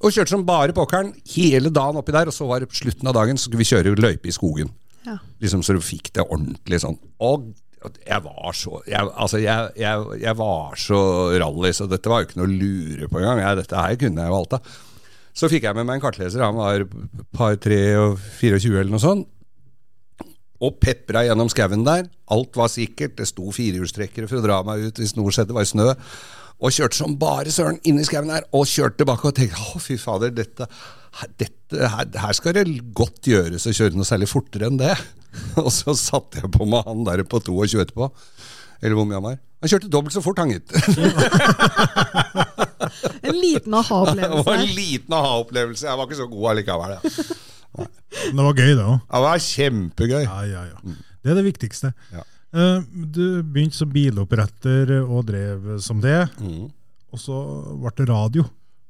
og 0.00 0.12
kjørte 0.12 0.34
som 0.34 0.46
bare 0.48 0.76
pokkeren 0.76 1.12
hele 1.34 1.72
dagen 1.72 2.00
oppi 2.00 2.14
der, 2.14 2.28
og 2.28 2.36
så 2.36 2.48
var 2.48 2.60
det 2.62 2.70
på 2.72 2.80
slutten 2.82 3.08
av 3.08 3.16
dagen 3.18 3.40
så 3.40 3.48
skulle 3.48 3.62
vi 3.64 3.70
kjøre 3.72 3.96
løype 4.00 4.28
i 4.28 4.36
skogen. 4.36 4.72
Ja. 5.06 5.18
Liksom 5.42 5.64
Så 5.66 5.74
du 5.74 5.82
fikk 5.82 6.12
det 6.14 6.24
ordentlig 6.28 6.80
sånn. 6.82 6.98
Og 7.22 7.50
jeg 8.06 8.22
var 8.22 8.54
så 8.54 8.78
jeg, 8.86 9.08
Altså, 9.10 9.40
jeg, 9.42 9.72
jeg, 9.80 10.20
jeg 10.22 10.36
var 10.38 10.76
så 10.78 11.00
rally, 11.42 11.72
så 11.74 11.88
dette 11.90 12.10
var 12.10 12.22
jo 12.22 12.28
ikke 12.28 12.40
noe 12.40 12.48
å 12.48 12.56
lure 12.60 13.08
på 13.10 13.20
engang. 13.20 13.42
Dette 13.58 13.84
her 13.84 13.98
kunne 14.00 14.22
jeg 14.22 14.32
jo 14.32 14.38
alt 14.38 14.58
av. 14.58 14.76
Så 15.36 15.48
fikk 15.48 15.64
jeg 15.64 15.76
med 15.76 15.88
meg 15.88 15.98
en 15.98 16.04
kartleser. 16.04 16.44
Han 16.44 16.58
var 16.58 16.84
par 17.36 17.56
3 17.60 17.80
og 18.00 18.18
24 18.40 18.82
eller 18.82 18.92
noe 18.92 19.02
sånt. 19.02 19.28
Og 20.62 20.76
pepra 20.78 21.24
gjennom 21.26 21.50
skauen 21.50 21.82
der. 21.86 22.06
Alt 22.30 22.54
var 22.58 22.70
sikkert. 22.70 23.16
Det 23.18 23.26
sto 23.26 23.48
firehjulstrekkere 23.54 24.28
for 24.30 24.38
å 24.38 24.44
dra 24.44 24.60
meg 24.66 24.84
ut 24.86 25.00
hvis 25.00 25.16
noe 25.18 25.32
skjedde, 25.34 25.56
var 25.56 25.66
snø. 25.66 25.88
Og 26.62 26.70
kjørte 26.70 27.00
som 27.00 27.16
bare 27.18 27.50
søren 27.50 27.80
inni 27.88 28.04
skauen 28.06 28.30
her, 28.30 28.44
og 28.54 28.68
kjørte 28.70 29.00
tilbake 29.00 29.26
og 29.26 29.34
tenkte 29.34 29.64
å 29.74 29.80
fy 29.82 29.96
fader, 29.98 30.30
dette, 30.36 30.68
dette 31.40 31.88
her, 31.90 32.06
her 32.22 32.36
skal 32.38 32.54
det 32.54 32.68
godt 32.94 33.26
gjøres 33.26 33.66
å 33.66 33.74
kjøre 33.74 33.98
noe 33.98 34.06
særlig 34.06 34.30
fortere 34.30 34.68
enn 34.70 34.78
det. 34.78 34.94
Og 35.64 35.72
så 35.74 35.96
satte 35.96 36.42
jeg 36.42 36.52
på 36.52 36.68
meg 36.68 36.86
han 36.86 37.02
der 37.08 37.24
på 37.26 37.40
22 37.40 37.82
etterpå. 37.82 38.12
Eller 38.82 38.98
hvor 38.98 39.08
mye 39.08 39.18
han 39.18 39.26
var. 39.32 39.40
Han 39.62 39.70
kjørte 39.72 39.90
dobbelt 39.90 40.14
så 40.14 40.22
fort, 40.22 40.38
han 40.42 40.52
gitt. 40.52 40.70
En 43.28 43.36
liten 43.38 43.70
Det 43.70 43.72
var 43.72 43.82
aha-opplevelse. 43.82 44.54
en 44.58 44.74
liten 44.76 45.16
aha-opplevelse. 45.18 45.86
Jeg 45.88 45.98
var 46.00 46.06
ikke 46.10 46.20
så 46.20 46.28
god 46.32 46.50
allikevel. 46.52 46.94
Ja. 46.96 47.86
Det 48.12 48.36
var 48.44 48.52
gøy, 48.58 48.72
det 48.76 48.84
òg. 48.84 48.98
Det 49.08 49.20
var 49.24 49.42
kjempegøy. 49.46 50.22
Ja, 50.26 50.40
ja, 50.44 50.62
ja. 50.68 50.96
Det 51.22 51.30
er 51.32 51.38
det 51.38 51.44
viktigste. 51.46 51.92
Ja. 52.12 52.24
Eh, 52.52 52.80
Du 53.14 53.42
begynte 53.42 53.78
som 53.78 53.92
biloppretter 53.92 54.90
og 55.06 55.24
drev 55.30 55.78
som 55.80 56.00
det, 56.04 56.28
Mm. 56.40 56.66
og 57.12 57.18
så 57.20 57.38
ble 57.80 57.92
det 57.96 58.08
radio. 58.10 58.44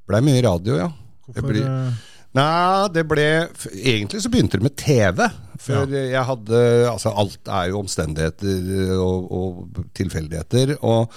Blei 0.08 0.20
mye 0.20 0.42
radio, 0.42 0.76
ja. 0.80 0.88
Hvorfor 1.28 1.54
eh, 1.54 1.92
Nei, 2.34 2.88
det 2.94 3.02
ble 3.06 3.24
Egentlig 3.76 4.22
så 4.24 4.30
begynte 4.32 4.56
det 4.58 4.64
med 4.64 4.74
TV. 4.80 5.20
For 5.60 5.86
jeg 5.92 6.24
hadde 6.26 6.60
Altså, 6.90 7.12
alt 7.14 7.46
er 7.46 7.68
jo 7.70 7.78
omstendigheter 7.84 8.96
og, 8.98 9.26
og 9.30 9.84
tilfeldigheter. 9.94 10.72
Og 10.82 11.12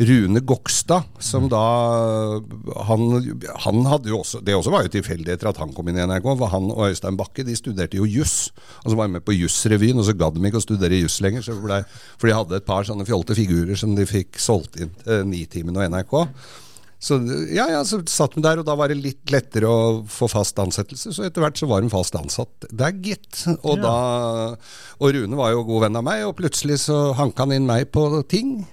Rune 0.00 0.40
Gokstad, 0.48 1.04
som 1.20 1.48
da 1.52 1.60
han, 2.88 3.02
han 3.66 3.82
hadde 3.90 4.08
jo 4.08 4.22
også 4.22 4.40
Det 4.40 4.54
også 4.56 4.72
var 4.72 4.86
jo 4.86 4.92
tilfeldigheter 4.94 5.50
at 5.50 5.60
han 5.60 5.74
kom 5.76 5.90
inn 5.92 5.98
i 6.00 6.06
NRK. 6.08 6.24
For 6.40 6.52
han 6.54 6.70
og 6.72 6.86
Øystein 6.88 7.18
Bakke 7.20 7.44
de 7.44 7.56
studerte 7.58 8.00
jo 8.00 8.08
juss. 8.08 8.48
Og 8.84 8.92
så 8.92 8.96
var 8.96 9.10
de 9.10 9.18
med 9.18 9.26
på 9.26 9.36
Jussrevyen, 9.36 10.00
og 10.00 10.08
så 10.08 10.16
gadd 10.16 10.38
de 10.38 10.46
ikke 10.48 10.62
å 10.62 10.64
studere 10.64 11.02
juss 11.02 11.20
lenger. 11.24 11.44
Så 11.44 11.58
ble, 11.60 11.82
for 12.16 12.30
de 12.30 12.38
hadde 12.38 12.56
et 12.62 12.68
par 12.68 12.88
sånne 12.88 13.04
fjolte 13.08 13.36
figurer 13.36 13.76
som 13.76 13.92
de 13.98 14.08
fikk 14.08 14.40
solgt 14.40 14.80
inn 14.80 14.94
til 15.04 15.22
Nitimen 15.28 15.76
og 15.76 15.86
NRK. 15.92 16.16
Så 17.00 17.16
ja, 17.48 17.64
ja, 17.72 17.78
så 17.88 18.02
satt 18.12 18.34
de 18.36 18.42
der, 18.44 18.60
og 18.60 18.66
da 18.68 18.74
var 18.76 18.92
det 18.92 18.98
litt 19.00 19.30
lettere 19.32 19.68
å 19.68 20.02
få 20.04 20.26
fast 20.28 20.58
ansettelse. 20.60 21.14
Så 21.16 21.24
etter 21.24 21.40
hvert 21.40 21.56
så 21.56 21.68
var 21.68 21.80
hun 21.80 21.92
fast 21.92 22.16
ansatt 22.18 22.66
der, 22.68 22.92
gitt. 23.04 23.46
Og, 23.64 23.78
Ja. 23.80 23.84
da, 23.84 23.94
og 25.00 25.14
Rune 25.16 25.38
var 25.38 25.54
jo 25.54 25.62
god 25.64 25.86
venn 25.86 25.96
av 25.96 26.04
meg, 26.04 26.26
og 26.28 26.36
plutselig 26.40 26.82
så 26.84 27.14
hanka 27.16 27.46
han 27.48 27.56
inn 27.56 27.68
meg 27.68 27.88
på 27.92 28.04
ting. 28.28 28.66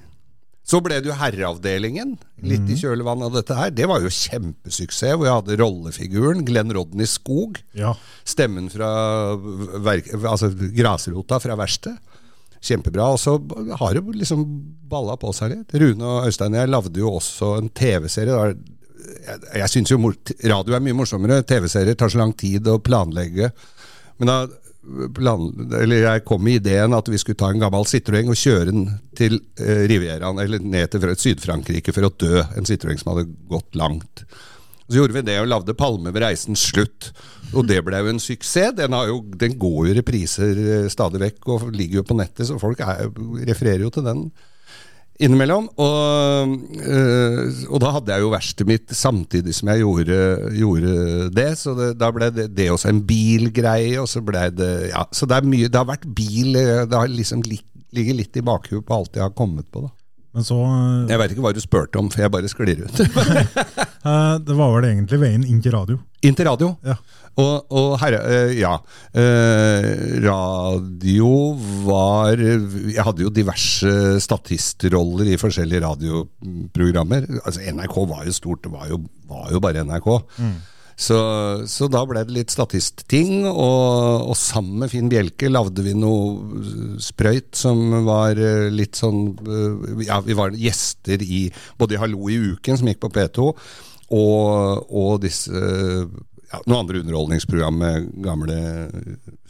Så 0.68 0.82
ble 0.84 0.98
det 1.00 1.08
jo 1.08 1.16
Herreavdelingen, 1.16 2.18
litt 2.44 2.68
i 2.68 2.76
kjølvannet 2.76 3.30
av 3.30 3.36
dette 3.38 3.56
her. 3.56 3.70
Det 3.72 3.86
var 3.88 4.04
jo 4.04 4.12
kjempesuksess, 4.12 5.16
hvor 5.16 5.30
jeg 5.30 5.38
hadde 5.38 5.60
rollefiguren 5.62 6.44
Glenn 6.48 6.74
Rodney 6.76 7.08
Skog. 7.08 7.62
Ja. 7.78 7.94
Stemmen 8.28 8.68
fra 8.74 8.90
altså 10.28 10.52
grasrota 10.76 11.40
fra 11.40 11.56
verkstedet. 11.60 12.04
Kjempebra. 12.68 13.06
Og 13.16 13.22
så 13.22 13.38
har 13.80 13.96
det 13.96 14.18
liksom 14.18 14.44
balla 14.92 15.16
på 15.22 15.32
seg 15.36 15.54
litt. 15.54 15.76
Rune 15.80 16.04
og 16.04 16.28
Øystein 16.28 16.58
jeg 16.58 16.74
lagde 16.74 17.00
jo 17.00 17.16
også 17.16 17.54
en 17.62 17.72
TV-serie. 17.72 18.52
Jeg, 19.24 19.40
jeg 19.62 19.72
syns 19.72 19.94
jo 19.94 20.02
radio 20.52 20.76
er 20.76 20.84
mye 20.84 20.98
morsommere. 21.00 21.46
TV-serier 21.48 21.96
tar 21.96 22.12
så 22.12 22.20
lang 22.20 22.36
tid 22.36 22.68
å 22.68 22.80
planlegge. 22.84 23.54
Men 24.20 24.34
da 24.34 24.40
plan, 25.16 25.48
eller 25.82 26.04
jeg 26.04 26.26
kom 26.28 26.44
med 26.46 26.62
ideen 26.62 26.96
at 26.96 27.10
vi 27.12 27.20
skulle 27.22 27.40
ta 27.40 27.50
en 27.52 27.62
gammel 27.62 27.88
Citroën 27.90 28.30
og 28.32 28.40
kjøre 28.40 28.70
den 28.72 28.86
til 29.18 29.40
eh, 29.60 29.86
Rivieraen, 29.90 30.40
eller 30.44 30.64
ned 30.64 30.94
til 30.94 31.08
Syd-Frankrike 31.12 31.96
for 31.96 32.08
å 32.08 32.14
dø. 32.14 32.44
En 32.58 32.68
Citroën 32.68 33.00
som 33.02 33.14
hadde 33.14 33.28
gått 33.52 33.78
langt. 33.80 34.24
Så 34.88 35.02
gjorde 35.02 35.18
vi 35.18 35.26
det 35.28 35.40
og 35.42 35.50
lagde 35.52 35.76
'Palme 35.76 36.14
ved 36.16 36.24
reisens 36.24 36.64
slutt'. 36.72 37.12
Og 37.54 37.68
det 37.68 37.82
ble 37.84 38.00
jo 38.00 38.12
en 38.12 38.20
suksess. 38.24 38.76
Den, 38.76 38.96
jo, 39.08 39.20
den 39.36 39.58
går 39.60 39.80
jo 39.88 39.92
i 39.92 39.98
repriser 40.00 40.62
eh, 40.64 40.92
stadig 40.92 41.22
vekk 41.24 41.50
og 41.54 41.72
ligger 41.76 42.02
jo 42.02 42.08
på 42.08 42.20
nettet, 42.20 42.48
så 42.48 42.60
folk 42.60 42.80
er, 42.84 43.10
refererer 43.48 43.84
jo 43.84 43.92
til 43.94 44.08
den 44.08 44.30
innimellom. 45.24 45.68
Og, 45.82 46.56
øh, 46.78 47.42
og 47.70 47.82
da 47.84 47.94
hadde 47.98 48.14
jeg 48.14 48.26
jo 48.26 48.32
verkstedet 48.34 48.70
mitt 48.70 48.96
samtidig 48.96 49.56
som 49.58 49.72
jeg 49.74 49.84
gjorde, 49.84 50.20
gjorde 50.58 50.96
det. 51.36 51.50
Så 51.60 51.76
det, 51.78 51.92
da 52.02 52.12
ble 52.16 52.32
det, 52.34 52.50
det 52.58 52.70
også 52.74 52.92
en 52.94 53.04
bilgreie, 53.08 53.98
og 54.02 54.10
så 54.12 54.24
ble 54.26 54.48
det 54.56 54.72
Ja, 54.92 55.06
så 55.12 55.28
det 55.30 55.38
er 55.40 55.48
mye 55.50 55.70
Det 55.72 55.80
har 55.80 55.88
vært 55.90 56.06
bil 56.16 56.56
øh, 56.56 56.84
Det 56.90 56.98
har 56.98 57.10
liksom 57.12 57.44
ligger 57.48 58.18
litt 58.18 58.38
i 58.38 58.44
bakhuet 58.46 58.86
på 58.86 58.98
alt 58.98 59.16
jeg 59.18 59.26
har 59.26 59.36
kommet 59.38 59.68
på, 59.72 59.88
da. 59.88 59.94
Men 60.38 60.46
så 60.46 60.58
eh, 60.62 61.08
Jeg 61.10 61.22
veit 61.22 61.34
ikke 61.34 61.46
hva 61.46 61.54
du 61.56 61.62
spurte 61.64 62.02
om, 62.02 62.12
for 62.14 62.22
jeg 62.22 62.34
bare 62.34 62.52
sklir 62.52 62.84
ut. 62.86 63.00
eh, 64.12 64.36
Det 64.46 64.58
var 64.60 64.76
vel 64.76 64.92
egentlig 64.92 65.22
veien 65.24 65.46
inn 65.48 65.64
til 65.64 65.74
radio. 65.74 65.98
Inn 66.28 66.38
til 66.38 66.50
radio. 66.50 66.74
Ja. 66.86 66.98
Og, 67.38 67.68
og 67.70 67.92
herre, 68.02 68.22
eh, 68.34 68.56
ja. 68.58 68.74
Eh, 69.14 70.18
radio 70.26 71.30
var 71.86 72.40
Jeg 72.42 73.04
hadde 73.06 73.22
jo 73.28 73.34
diverse 73.34 73.92
statistroller 74.24 75.30
i 75.30 75.38
forskjellige 75.38 75.84
radioprogrammer. 75.86 77.30
Altså 77.44 77.62
NRK 77.62 78.00
var 78.10 78.26
jo 78.26 78.34
stort, 78.34 78.66
det 78.66 78.74
var 78.74 78.90
jo, 78.90 79.04
var 79.30 79.54
jo 79.54 79.62
bare 79.64 79.86
NRK. 79.86 80.10
Så, 80.98 81.18
så 81.70 81.86
da 81.94 82.00
ble 82.10 82.24
det 82.26 82.34
litt 82.34 82.50
statistting, 82.50 83.44
og, 83.46 84.32
og 84.32 84.38
sammen 84.40 84.82
med 84.82 84.90
Finn 84.90 85.12
Bjelke 85.12 85.52
lagde 85.52 85.84
vi 85.86 85.94
noe 85.94 86.98
sprøyt 87.06 87.54
som 87.60 88.00
var 88.08 88.42
eh, 88.42 88.66
litt 88.74 88.98
sånn 88.98 89.28
eh, 89.46 90.08
Ja, 90.08 90.18
vi 90.26 90.34
var 90.38 90.58
gjester 90.58 91.22
i 91.22 91.44
både 91.78 91.94
i 91.96 92.02
Hallo 92.02 92.32
i 92.34 92.40
uken, 92.56 92.82
som 92.82 92.90
gikk 92.90 93.04
på 93.06 93.14
P2, 93.14 93.52
og, 94.14 94.88
og 94.88 95.22
disse 95.24 95.52
ja, 96.48 96.62
noen 96.64 96.80
andre 96.80 97.02
underholdningsprogram 97.04 97.80
med 97.82 98.10
gamle 98.24 98.58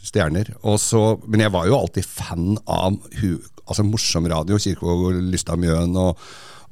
stjerner. 0.02 0.52
Og 0.66 0.80
så, 0.82 1.04
men 1.28 1.46
jeg 1.46 1.54
var 1.54 1.70
jo 1.70 1.80
alltid 1.80 2.08
fan 2.08 2.58
av 2.64 2.98
hu, 3.22 3.32
altså 3.68 3.86
morsom 3.86 4.30
radio, 4.32 4.60
Kirkevåg 4.62 5.10
og 5.10 5.26
Lystad 5.32 5.62
Mjøen 5.62 5.98
og, 6.02 6.24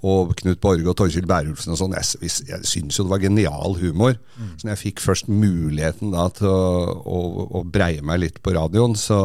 og 0.05 0.33
Knut 0.39 0.61
Borge 0.63 0.87
og 0.89 0.97
Torkild 0.99 1.27
Bærulfsen 1.29 1.75
og 1.75 1.79
sånn. 1.81 1.97
Jeg, 1.97 2.31
jeg 2.49 2.69
syns 2.69 2.97
jo 2.97 3.05
det 3.05 3.13
var 3.13 3.23
genial 3.23 3.77
humor. 3.81 4.17
Mm. 4.37 4.55
Så 4.55 4.65
når 4.65 4.73
jeg 4.73 4.83
fikk 4.85 5.03
først 5.03 5.29
muligheten 5.31 6.15
da 6.15 6.27
til 6.35 6.49
å, 6.49 6.95
å, 7.05 7.19
å 7.61 7.63
breie 7.67 8.05
meg 8.05 8.23
litt 8.23 8.41
på 8.45 8.55
radioen, 8.57 8.97
så 8.99 9.19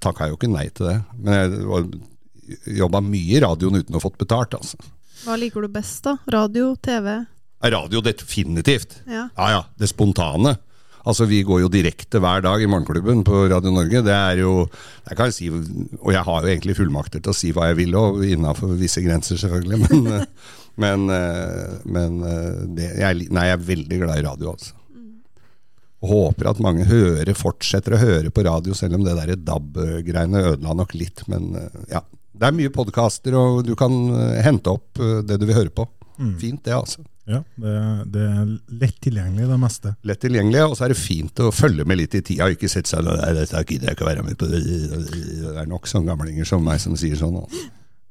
takka 0.00 0.26
jeg 0.26 0.34
jo 0.34 0.40
ikke 0.40 0.54
nei 0.54 0.66
til 0.74 0.90
det. 0.90 0.98
Men 1.20 1.38
jeg 1.38 2.80
jobba 2.82 3.00
mye 3.04 3.38
i 3.38 3.44
radioen 3.44 3.80
uten 3.80 3.94
å 3.94 4.00
ha 4.00 4.04
fått 4.04 4.20
betalt, 4.20 4.58
altså. 4.58 4.82
Hva 5.24 5.38
liker 5.40 5.64
du 5.64 5.70
best, 5.72 6.02
da? 6.04 6.18
Radio, 6.28 6.74
TV? 6.84 7.22
Radio 7.64 8.00
definitivt. 8.04 9.00
Ja. 9.06 9.28
ja 9.36 9.50
ja. 9.50 9.64
Det 9.76 9.88
spontane. 9.88 10.56
Altså, 11.04 11.26
Vi 11.28 11.42
går 11.44 11.64
jo 11.64 11.72
direkte 11.72 12.20
hver 12.20 12.42
dag 12.44 12.62
i 12.62 12.68
Morgenklubben 12.68 13.24
på 13.24 13.44
Radio 13.52 13.72
Norge. 13.72 14.02
Det 14.04 14.14
er 14.14 14.40
jo 14.40 14.68
jeg 15.08 15.18
kan 15.18 15.32
si, 15.32 15.50
Og 15.50 16.12
jeg 16.12 16.24
har 16.24 16.44
jo 16.44 16.52
egentlig 16.52 16.76
fullmakter 16.78 17.20
til 17.20 17.32
å 17.32 17.36
si 17.36 17.52
hva 17.52 17.68
jeg 17.70 17.82
vil, 17.82 17.96
og 18.00 18.24
innafor 18.24 18.72
visse 18.80 19.04
grenser, 19.04 19.40
selvfølgelig. 19.40 19.80
Men, 19.84 20.24
men, 20.82 21.04
men 21.84 22.16
det, 22.76 22.88
jeg, 23.02 23.28
nei, 23.28 23.46
jeg 23.50 23.58
er 23.58 23.68
veldig 23.68 24.00
glad 24.00 24.22
i 24.22 24.26
radio, 24.28 24.56
altså. 24.56 24.80
Og 26.04 26.10
håper 26.10 26.50
at 26.50 26.60
mange 26.60 26.84
hører, 26.84 27.30
fortsetter 27.32 27.94
å 27.96 28.00
høre 28.00 28.32
på 28.32 28.42
radio, 28.44 28.74
selv 28.76 28.98
om 28.98 29.04
det 29.06 29.14
der 29.16 29.38
DAB-greiene 29.40 30.42
ødela 30.50 30.74
nok 30.76 30.92
litt. 31.00 31.22
Men 31.32 31.54
ja, 31.88 32.02
det 32.36 32.48
er 32.48 32.56
mye 32.56 32.72
podkaster, 32.72 33.36
og 33.40 33.62
du 33.64 33.72
kan 33.78 33.94
hente 34.44 34.72
opp 34.72 35.00
det 35.00 35.38
du 35.40 35.46
vil 35.48 35.56
høre 35.56 35.72
på. 35.72 35.86
Mm. 36.20 36.34
Fint, 36.42 36.60
det, 36.66 36.76
altså. 36.76 37.04
Ja, 37.24 37.40
det, 37.56 37.74
det, 38.12 38.24
er 38.28 38.50
lett 38.82 38.98
tilgjengelig, 39.00 39.46
det 39.48 39.56
meste. 39.60 39.94
Lett 40.04 40.20
tilgjengelig, 40.20 40.60
og 40.66 40.74
så 40.76 40.84
er 40.84 40.92
det 40.92 41.00
fint 41.00 41.40
å 41.40 41.48
følge 41.54 41.86
med 41.88 42.02
litt 42.02 42.16
i 42.18 42.20
tida, 42.20 42.50
ikke 42.52 42.68
sette 42.68 42.92
seg 42.92 43.06
der, 43.08 43.38
dette 43.38 43.62
gidder 43.64 43.90
jeg 43.90 43.96
ikke 43.96 44.10
være 44.10 44.26
med 44.26 44.36
på. 44.40 44.50
Det 44.50 45.54
er 45.54 45.70
nok 45.70 45.88
sånne 45.88 46.12
gamlinger 46.12 46.48
som 46.48 46.64
meg 46.66 46.82
som 46.84 46.98
sier 47.00 47.16
sånn. 47.20 47.40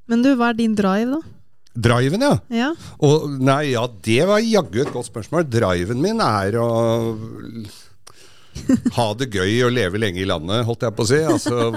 Men 0.09 0.25
du, 0.25 0.33
hva 0.39 0.49
er 0.49 0.57
din 0.57 0.73
drive, 0.77 1.19
da? 1.19 1.39
Driven, 1.73 2.21
ja. 2.21 2.35
ja. 2.53 2.73
Og, 3.05 3.31
nei, 3.41 3.71
ja, 3.71 3.87
det 4.05 4.19
var 4.29 4.41
jaggu 4.45 4.83
et 4.83 4.93
godt 4.93 5.09
spørsmål. 5.09 5.47
Driven 5.49 6.01
min 6.01 6.21
er 6.21 6.57
å 6.61 6.67
ha 8.93 9.05
det 9.17 9.29
gøy 9.33 9.63
og 9.65 9.73
leve 9.73 10.01
lenge 10.01 10.21
i 10.21 10.27
landet, 10.29 10.65
holdt 10.67 10.85
jeg 10.85 10.95
på 10.97 11.05
å 11.05 11.09
si. 11.09 11.21
Altså 11.25 11.71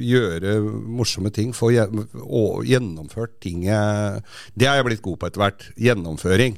gjøre 0.00 0.56
morsomme 0.88 1.32
ting. 1.34 1.52
Få 1.56 1.72
gjennomført 1.72 3.36
ting 3.44 3.66
jeg 3.68 4.22
Det 4.56 4.70
har 4.70 4.80
jeg 4.80 4.88
blitt 4.88 5.04
god 5.04 5.20
på 5.20 5.28
etter 5.28 5.44
hvert. 5.44 5.68
Gjennomføring. 5.76 6.56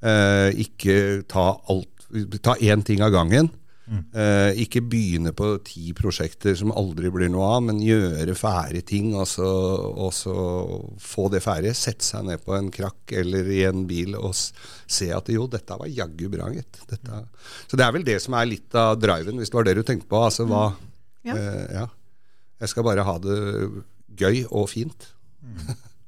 Mm. 0.00 0.08
Eh, 0.10 0.64
ikke 0.66 0.96
ta 1.30 1.52
alt 1.72 1.92
Ta 2.42 2.54
én 2.62 2.84
ting 2.86 3.00
av 3.02 3.10
gangen. 3.10 3.48
Mm. 3.86 4.02
Eh, 4.18 4.60
ikke 4.64 4.80
begynne 4.82 5.30
på 5.36 5.52
ti 5.66 5.92
prosjekter 5.94 6.56
som 6.58 6.72
aldri 6.74 7.10
blir 7.14 7.30
noe 7.30 7.46
av, 7.54 7.60
men 7.68 7.82
gjøre 7.84 8.34
fæle 8.38 8.82
ting, 8.86 9.12
og 9.14 9.28
så, 9.30 9.46
og 9.46 10.10
så 10.14 10.34
få 11.02 11.28
det 11.30 11.42
ferdig. 11.44 11.74
Sette 11.78 12.06
seg 12.06 12.26
ned 12.26 12.42
på 12.42 12.56
en 12.56 12.70
krakk 12.74 13.14
eller 13.22 13.50
i 13.54 13.62
en 13.68 13.84
bil 13.86 14.16
og 14.18 14.34
se 14.34 15.12
at 15.14 15.30
jo, 15.30 15.46
dette 15.50 15.78
var 15.78 15.90
jaggu 15.90 16.26
bra, 16.32 16.50
gitt. 16.54 16.82
Så 17.66 17.78
det 17.78 17.86
er 17.86 17.94
vel 17.94 18.06
det 18.06 18.18
som 18.24 18.34
er 18.38 18.50
litt 18.50 18.74
av 18.78 18.96
driven, 18.98 19.38
hvis 19.38 19.54
det 19.54 19.60
var 19.60 19.68
det 19.68 19.76
du 19.78 19.84
tenkte 19.86 20.10
på. 20.10 20.24
Altså 20.30 20.48
hva 20.50 20.64
mm. 20.72 20.80
ja. 21.30 21.36
Eh, 21.36 21.62
ja. 21.80 21.86
Jeg 22.62 22.72
skal 22.72 22.86
bare 22.86 23.04
ha 23.04 23.18
det 23.20 23.38
gøy 24.16 24.46
og 24.48 24.70
fint. 24.72 25.12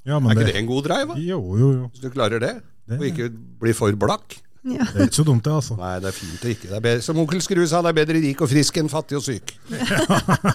Ja, 0.08 0.16
er 0.18 0.32
ikke 0.32 0.40
det, 0.40 0.50
det 0.50 0.60
en 0.64 0.70
god 0.70 0.88
drive? 0.88 1.14
Da? 1.14 1.22
Jo, 1.22 1.42
jo, 1.60 1.70
jo. 1.76 1.88
Hvis 1.92 2.02
du 2.02 2.10
klarer 2.10 2.42
det, 2.42 2.56
det 2.88 3.00
og 3.00 3.08
ikke 3.08 3.30
bli 3.62 3.74
for 3.76 3.98
blakk? 4.00 4.38
Ja. 4.68 4.84
Det 4.90 5.00
er 5.00 5.08
ikke 5.08 5.20
så 5.20 5.24
dumt, 5.24 5.44
det. 5.46 5.54
altså. 5.54 5.76
Nei, 5.78 5.94
det 6.02 6.10
er 6.10 6.16
fint 6.16 6.44
å 6.44 6.50
ikke. 6.50 6.68
Det 6.68 6.76
er 6.76 6.84
bedre, 6.84 7.04
som 7.04 7.20
onkel 7.22 7.40
Skru 7.44 7.62
sa, 7.70 7.80
det 7.84 7.92
er 7.92 7.98
bedre 8.00 8.22
rik 8.24 8.42
og 8.44 8.50
frisk 8.50 8.80
enn 8.80 8.90
fattig 8.92 9.18
og 9.20 9.24
syk. 9.24 9.54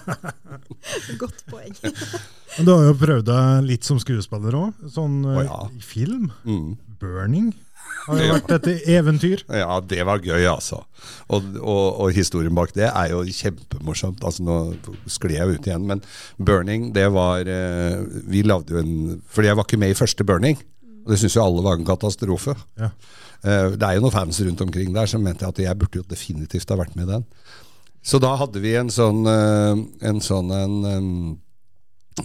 Godt 1.22 1.44
poeng. 1.50 1.74
Men 2.54 2.68
Du 2.68 2.74
har 2.74 2.84
jo 2.86 2.96
prøvd 3.00 3.26
deg 3.26 3.68
litt 3.72 3.86
som 3.86 3.98
skuespiller 4.02 4.58
òg. 4.60 4.88
Sånn 4.94 5.22
oh, 5.26 5.40
ja. 5.42 5.62
i 5.74 5.82
film. 5.82 6.30
Mm. 6.46 6.74
'Burning' 7.00 7.54
har 8.04 8.20
jo 8.20 8.34
vært 8.36 8.52
et 8.54 8.88
eventyr. 8.94 9.42
Ja, 9.62 9.80
det 9.80 10.04
var 10.06 10.22
gøy, 10.22 10.44
altså. 10.50 10.82
Og, 11.32 11.48
og, 11.58 11.86
og, 12.04 12.12
historien 12.16 12.54
bak 12.56 12.74
det 12.76 12.86
er 12.90 13.14
jo 13.14 13.24
kjempemorsomt. 13.24 14.22
Altså, 14.24 14.44
nå 14.46 15.08
skled 15.10 15.36
jeg 15.38 15.56
ut 15.56 15.66
igjen, 15.68 15.88
men 15.90 16.04
'Burning', 16.38 16.92
det 16.94 17.08
var 17.14 17.48
eh, 17.48 18.04
Vi 18.30 18.44
lagde 18.46 18.76
jo 18.76 18.84
en 18.84 19.22
Fordi 19.26 19.50
jeg 19.50 19.58
var 19.58 19.66
ikke 19.66 19.80
med 19.80 19.96
i 19.96 19.98
første 19.98 20.26
'Burning'. 20.26 20.62
Og 21.04 21.12
det 21.12 21.20
syns 21.20 21.36
jo 21.36 21.44
alle 21.44 21.64
var 21.64 21.78
en 21.78 21.86
katastrofe. 21.86 22.56
Ja. 22.80 22.90
Uh, 23.44 23.74
det 23.76 23.84
er 23.84 23.98
jo 23.98 24.06
noen 24.06 24.14
fans 24.14 24.40
rundt 24.40 24.62
omkring 24.64 24.94
der 24.94 25.08
som 25.10 25.24
mente 25.24 25.46
at 25.46 25.60
jeg 25.60 25.78
burde 25.78 26.00
jo 26.00 26.06
definitivt 26.08 26.70
ha 26.72 26.78
vært 26.80 26.96
med 26.96 27.08
i 27.08 27.12
den. 27.12 27.26
Så 28.04 28.20
da 28.20 28.34
hadde 28.40 28.60
vi 28.60 28.74
en 28.76 28.92
sånn 28.92 29.24
uh, 29.28 29.76
en 30.04 30.20
sånn 30.24 30.52
en, 30.52 30.74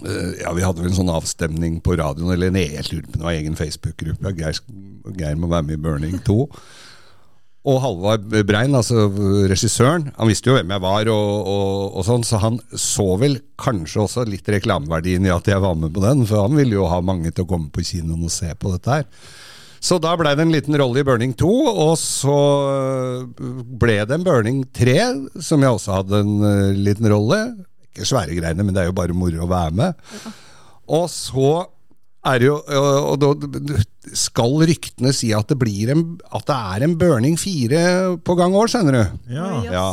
eh, 0.00 0.42
ja, 0.42 0.52
Vi 0.56 0.64
hadde 0.64 0.82
vel 0.82 0.92
en 0.92 0.98
sånn 0.98 1.12
avstemning 1.12 1.80
på 1.84 1.96
radioen, 2.00 2.32
eller 2.34 2.52
en 2.52 2.60
jeg 2.60 2.88
lurer 2.90 3.08
på 3.08 3.18
det 3.18 3.26
var 3.26 3.36
egen 3.36 3.58
Facebook-gruppe. 3.58 4.34
Geir, 4.38 4.60
Geir, 5.16 5.40
må 5.40 5.50
være 5.52 5.68
med 5.68 5.78
i 5.78 5.82
Burning 5.84 6.20
2. 6.24 6.38
Og 7.68 7.76
Halvard 7.82 8.24
Brein, 8.48 8.72
altså 8.72 9.10
regissøren, 9.50 10.06
han 10.16 10.30
visste 10.30 10.48
jo 10.48 10.54
hvem 10.56 10.70
jeg 10.72 10.80
var, 10.80 11.10
og, 11.12 11.32
og, 11.44 11.74
og, 11.90 12.04
sånn, 12.06 12.24
så 12.24 12.40
han 12.40 12.56
så 12.72 13.04
vel 13.20 13.36
kanskje 13.60 14.00
også 14.06 14.24
litt 14.24 14.48
reklameverdien 14.48 15.28
i 15.28 15.34
at 15.34 15.50
jeg 15.50 15.60
var 15.60 15.76
med 15.76 15.92
på 15.92 16.00
den, 16.06 16.24
for 16.28 16.46
han 16.46 16.56
ville 16.56 16.78
jo 16.78 16.88
ha 16.88 17.02
mange 17.04 17.34
til 17.34 17.44
å 17.44 17.50
komme 17.50 17.68
på 17.74 17.84
kinoen 17.84 18.24
og 18.24 18.32
se 18.32 18.48
på 18.56 18.72
dette 18.72 19.00
her. 19.00 19.08
Så 19.80 19.96
da 20.00 20.12
blei 20.16 20.32
det 20.36 20.44
en 20.44 20.52
liten 20.52 20.76
rolle 20.76 21.00
i 21.00 21.04
Burning 21.08 21.32
2, 21.40 21.50
og 21.84 21.92
så 22.00 22.38
ble 23.80 23.98
det 24.08 24.16
en 24.16 24.24
Burning 24.24 24.62
3, 24.76 24.96
som 25.44 25.60
jeg 25.64 25.76
også 25.76 25.94
hadde 25.98 26.20
en 26.20 26.34
uh, 26.44 26.72
liten 26.76 27.08
rolle. 27.12 27.38
Ikke 27.88 28.08
svære 28.08 28.36
greiene, 28.36 28.64
men 28.64 28.76
det 28.76 28.84
er 28.84 28.90
jo 28.90 28.96
bare 28.96 29.16
moro 29.16 29.44
å 29.44 29.50
være 29.50 29.76
med. 29.80 30.10
Og 30.96 31.06
så 31.12 31.54
er 32.26 32.44
jo 32.44 32.56
Og 32.60 33.16
da 33.20 33.30
skal 34.16 34.56
ryktene 34.68 35.12
si 35.16 35.30
at 35.36 35.48
det, 35.50 35.56
blir 35.60 35.92
en, 35.92 36.02
at 36.34 36.46
det 36.48 36.56
er 36.56 36.84
en 36.84 36.96
Burning 37.00 37.36
4 37.40 37.80
på 38.26 38.36
gang 38.38 38.54
år, 38.56 38.70
skjønner 38.72 38.96
du. 38.96 39.18
Ja. 39.36 39.48
ja. 39.68 39.86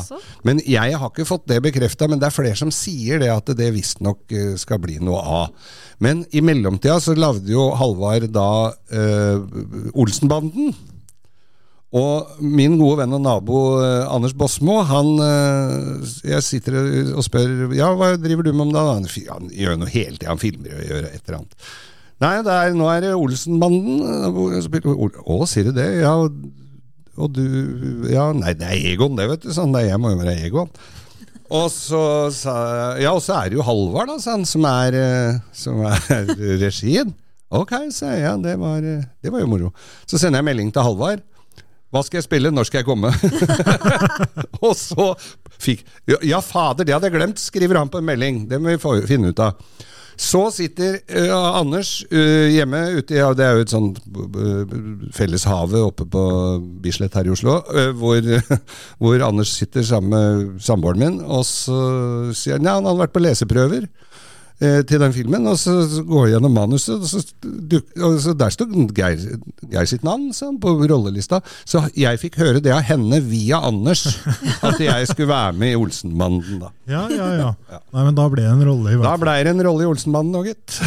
Men 0.47 0.61
jeg 0.63 0.95
har 0.97 1.11
ikke 1.11 1.27
fått 1.27 1.47
det 1.51 1.59
bekrefta, 1.65 2.07
men 2.09 2.21
det 2.21 2.29
er 2.29 2.35
flere 2.35 2.57
som 2.59 2.71
sier 2.73 3.21
det 3.21 3.29
at 3.33 3.51
det 3.57 3.69
visstnok 3.75 4.31
eh, 4.33 4.55
skal 4.59 4.81
bli 4.83 4.97
noe 5.03 5.21
av. 5.21 5.73
Men 6.03 6.23
i 6.31 6.43
mellomtida 6.45 6.99
så 7.03 7.15
lagde 7.17 7.51
jo 7.51 7.69
Halvard 7.77 8.29
da 8.33 8.51
eh, 8.95 9.91
Olsenbanden. 9.97 10.71
Og 11.97 12.39
min 12.43 12.75
gode 12.75 12.99
venn 12.99 13.15
og 13.15 13.21
nabo 13.23 13.59
eh, 13.79 14.07
Anders 14.11 14.35
Bosmo, 14.35 14.81
han 14.83 15.13
eh, 15.23 16.15
Jeg 16.33 16.43
sitter 16.43 16.75
og 17.15 17.23
spør 17.23 17.71
Ja, 17.77 17.93
hva 17.95 18.17
driver 18.19 18.43
du 18.43 18.51
med 18.51 18.67
om 18.67 18.73
dagen? 18.75 19.07
Han, 19.07 19.29
han 19.31 19.53
gjør 19.55 19.79
noe 19.79 19.93
hele 19.93 20.17
tida, 20.17 20.33
han 20.33 20.41
filmer 20.41 20.75
og 20.75 20.89
gjør 20.89 21.07
et 21.07 21.21
eller 21.21 21.39
annet. 21.39 21.69
Nei, 22.23 22.34
er, 22.41 22.73
nå 22.73 22.88
er 22.89 23.03
det 23.06 23.12
Olsenbanden. 23.13 23.99
Å, 24.25 25.36
sier 25.49 25.69
du 25.69 25.75
det? 25.77 25.89
Ja, 26.01 26.15
og 27.17 27.34
du 27.34 27.43
Ja, 28.10 28.32
nei, 28.34 28.53
det 28.58 28.69
er 28.69 28.88
Egon, 28.93 29.17
det, 29.17 29.27
vet 29.30 29.45
du. 29.45 29.51
Sånn, 29.53 29.75
jeg 29.82 29.99
må 30.01 30.13
jo 30.13 30.21
være 30.21 30.38
Egon. 30.47 30.71
Og 31.53 31.69
så 31.71 32.01
sa 32.36 32.58
Ja, 32.99 33.13
og 33.13 33.23
så 33.23 33.38
er 33.39 33.51
det 33.51 33.60
jo 33.60 33.65
Halvard, 33.65 34.10
da, 34.12 34.17
sånn, 34.21 34.45
som 34.49 34.65
er, 34.67 34.97
eh, 34.97 35.39
som 35.56 35.82
er 35.88 36.27
regien. 36.65 37.13
Ok, 37.53 37.73
sa 37.95 38.12
jeg. 38.12 38.25
Ja, 38.25 38.36
det 38.41 38.58
var, 38.60 38.82
eh, 38.84 39.06
det 39.23 39.32
var 39.34 39.45
jo 39.45 39.49
moro. 39.53 39.73
Så 40.10 40.19
sender 40.19 40.41
jeg 40.41 40.49
melding 40.49 40.73
til 40.75 40.84
Halvard. 40.84 41.23
Hva 41.93 42.01
skal 42.03 42.19
jeg 42.19 42.25
spille? 42.25 42.49
Når 42.51 42.67
skal 42.67 42.82
jeg 42.82 42.88
komme? 42.89 43.13
og 44.65 44.73
så 44.75 45.13
fikk 45.62 45.86
Ja, 46.27 46.41
fader, 46.43 46.84
det 46.84 46.97
hadde 46.97 47.08
jeg 47.08 47.15
glemt, 47.15 47.39
skriver 47.39 47.80
han 47.80 47.93
på 47.93 48.01
en 48.01 48.10
melding. 48.10 48.41
Det 48.49 48.60
må 48.60 48.73
vi 48.75 49.08
finne 49.08 49.32
ut 49.32 49.39
av. 49.45 49.62
Så 50.17 50.47
sitter 50.56 50.97
uh, 51.13 51.60
Anders 51.60 51.99
uh, 52.10 52.47
hjemme 52.49 52.80
ute 52.97 53.13
i 53.13 53.19
ja, 53.19 53.30
Det 53.38 53.45
er 53.45 53.58
jo 53.58 53.65
et 53.65 53.73
sånt 53.73 53.99
uh, 54.17 54.75
felleshavet 55.13 55.77
oppe 55.84 56.08
på 56.10 56.23
Bislett 56.82 57.15
her 57.17 57.30
i 57.30 57.34
Oslo, 57.36 57.60
hvor, 57.99 58.25
hvor, 59.01 59.27
Anders 59.27 59.53
sitter 59.60 59.86
sammen 59.86 60.13
med 60.15 60.63
samboeren 60.65 61.03
min, 61.03 61.19
og 61.21 61.45
så 61.45 61.77
sier 62.34 62.58
han 62.58 62.65
ja, 62.65 62.77
han 62.80 62.89
hadde 62.89 63.03
vært 63.06 63.15
på 63.15 63.23
leseprøver 63.23 63.88
eh, 64.61 64.79
til 64.87 65.01
den 65.01 65.13
filmen. 65.15 65.47
Og 65.49 65.57
så 65.61 65.75
går 66.07 66.27
jeg 66.27 66.35
gjennom 66.35 66.55
manuset, 66.57 66.95
og, 66.95 67.07
så, 67.07 67.21
og 68.07 68.17
så 68.23 68.35
der 68.37 68.53
sto 68.53 68.67
Geir, 68.67 69.19
Geir, 69.71 69.89
sitt 69.89 70.05
navn 70.07 70.31
så, 70.35 70.49
på 70.61 70.73
rollelista. 70.89 71.41
Så 71.67 71.85
jeg 71.97 72.21
fikk 72.21 72.39
høre 72.41 72.63
det 72.63 72.73
av 72.75 72.85
henne 72.87 73.21
via 73.25 73.61
Anders, 73.67 74.07
at 74.67 74.81
jeg 74.83 75.11
skulle 75.11 75.31
være 75.33 75.53
med 75.59 75.75
i 75.75 75.79
Olsenbanden. 75.79 76.63
da. 76.63 76.73
Ja, 76.89 77.05
ja, 77.13 77.29
ja. 77.37 77.53
Nei, 77.93 78.03
Men 78.03 78.17
da 78.17 78.27
ble 78.31 78.45
det 78.45 78.55
en 78.55 78.65
rolle 78.67 78.93
i 78.93 78.97
hvert 78.97 79.07
fall. 79.07 79.21
Da 79.21 79.25
blei 79.27 79.39
det 79.45 79.55
en 79.55 79.65
rolle 79.69 79.85
i 79.85 79.91
Olsenbanden 79.93 80.41
òg, 80.41 80.51
gitt. 80.53 80.77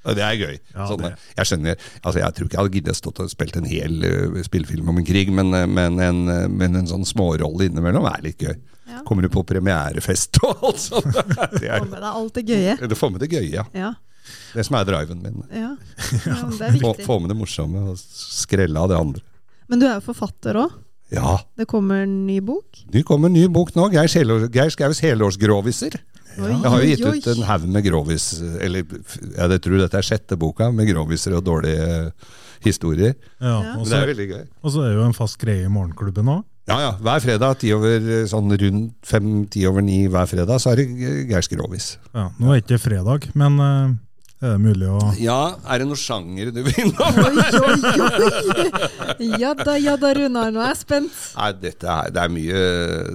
Det 0.00 0.22
er 0.24 0.36
gøy. 0.38 0.54
Ja, 0.72 0.86
Sånn, 0.88 1.02
det. 1.04 1.10
Jeg 1.36 1.48
skjønner, 1.50 1.82
altså 2.00 2.22
jeg 2.22 2.36
tror 2.36 2.46
ikke 2.46 2.56
jeg 2.56 2.60
hadde 2.62 2.76
giddet 2.78 2.96
stått 2.96 3.18
og 3.20 3.28
spilt 3.28 3.58
en 3.60 3.66
hel 3.68 3.98
uh, 4.00 4.38
spillefilm 4.46 4.88
om 4.88 5.00
en 5.00 5.06
krig, 5.06 5.28
men, 5.36 5.52
uh, 5.52 5.66
men, 5.68 5.98
en, 6.00 6.22
men 6.56 6.80
en 6.80 6.88
sånn 6.88 7.04
smårolle 7.04 7.68
innimellom 7.68 8.08
er 8.08 8.24
litt 8.24 8.40
gøy. 8.40 8.56
Ja. 9.00 9.06
Kommer 9.08 9.24
du 9.26 9.30
på 9.32 9.42
premierefest 9.48 10.38
og 10.44 10.62
alt 10.70 10.78
sånt. 10.84 11.10
Det, 11.56 11.64
Få 11.64 11.72
er, 11.72 11.88
med 11.88 11.98
deg 11.98 12.10
alt 12.12 12.36
det 12.38 12.44
gøye. 12.52 12.76
Du 12.92 12.94
får 12.98 13.10
med 13.16 13.24
det 13.24 13.30
gøye, 13.32 13.50
ja. 13.56 13.64
Ja. 13.74 13.94
Det 14.54 14.62
som 14.68 14.76
er 14.78 14.84
driven 14.86 15.22
min. 15.24 15.40
Ja. 15.50 15.72
ja 16.28 16.36
det 16.52 16.68
er 16.68 16.76
Få, 16.78 16.92
viktig. 16.92 17.06
få 17.08 17.18
med 17.24 17.32
det 17.32 17.38
morsomme 17.40 17.82
og 17.94 17.98
skrelle 17.98 18.78
av 18.78 18.92
det 18.92 19.00
andre. 19.00 19.24
Men 19.70 19.80
du 19.82 19.86
er 19.88 19.96
jo 19.98 20.04
forfatter 20.12 20.58
òg. 20.60 20.76
Ja. 21.10 21.38
Det 21.58 21.66
kommer 21.66 22.04
en 22.04 22.12
ny 22.28 22.36
bok. 22.44 22.84
Det 22.92 23.02
kommer 23.08 23.26
en 23.30 23.34
ny 23.34 23.48
bok 23.50 23.72
nå. 23.74 23.88
Geir, 23.90 24.06
Helår, 24.14 24.44
Geir 24.54 24.70
Skaus 24.70 25.00
helårsgroviser. 25.02 25.96
Ja. 26.36 26.46
Jeg 26.46 26.70
har 26.70 26.84
jo 26.84 26.90
gitt 26.92 27.02
ut 27.02 27.26
en 27.32 27.42
haug 27.48 27.64
med 27.74 27.82
grovis, 27.88 28.28
eller 28.62 28.84
jeg 28.86 29.62
tror 29.64 29.80
dette 29.82 29.98
er 29.98 30.06
sjette 30.06 30.36
boka, 30.38 30.68
med 30.70 30.86
groviser 30.92 31.34
og 31.34 31.42
dårlige 31.48 31.88
eh, 31.88 32.36
historier. 32.62 33.16
Ja, 33.40 33.56
Ja. 33.56 33.72
og 33.74 33.82
Men 33.82 33.90
det 33.90 33.98
er 33.98 34.06
veldig 34.12 34.28
gøy. 34.30 34.44
og 34.62 34.70
så 34.76 34.84
er 34.84 34.92
det 34.92 35.00
jo 35.00 35.06
en 35.08 35.16
fast 35.18 35.38
greie 35.42 35.66
i 35.66 35.72
morgenklubben 35.74 36.30
òg. 36.30 36.44
Ja, 36.70 36.78
ja. 36.84 36.90
Hver 37.02 37.24
fredag, 37.24 37.58
ti 37.58 37.72
over, 37.74 37.98
eh, 37.98 38.26
sånn 38.30 38.52
rundt 38.60 38.92
fem-ti 39.06 39.64
over 39.66 39.82
ni 39.82 40.04
hver 40.10 40.28
fredag, 40.30 40.60
så 40.62 40.72
er 40.72 40.82
det 40.82 40.86
Geir 41.30 41.42
Skrovis. 41.42 41.96
Ja, 42.14 42.28
nå 42.38 42.52
er 42.52 42.60
det 42.60 42.66
ikke 42.68 42.84
fredag, 42.84 43.26
men 43.34 43.58
uh, 43.58 43.96
er 44.40 44.54
det 44.54 44.60
mulig 44.62 44.86
å 44.88 45.00
Ja, 45.20 45.56
er 45.66 45.82
det 45.82 45.88
noen 45.90 46.00
sjanger 46.00 46.52
du 46.54 46.62
vil 46.68 46.78
innom? 46.84 47.18
Oi, 47.26 47.42
oi, 47.58 47.74
oi! 48.54 49.34
Ja 49.42 49.50
da, 49.58 49.74
ja 49.82 49.96
da, 50.00 50.14
Runar. 50.16 50.54
Nå 50.54 50.62
er 50.62 50.70
jeg 50.70 50.80
spent. 50.84 51.18
Nei, 51.34 51.50
dette 51.60 51.90
er, 51.90 52.14
det 52.14 52.22
er 52.22 52.32
mye 52.32 52.62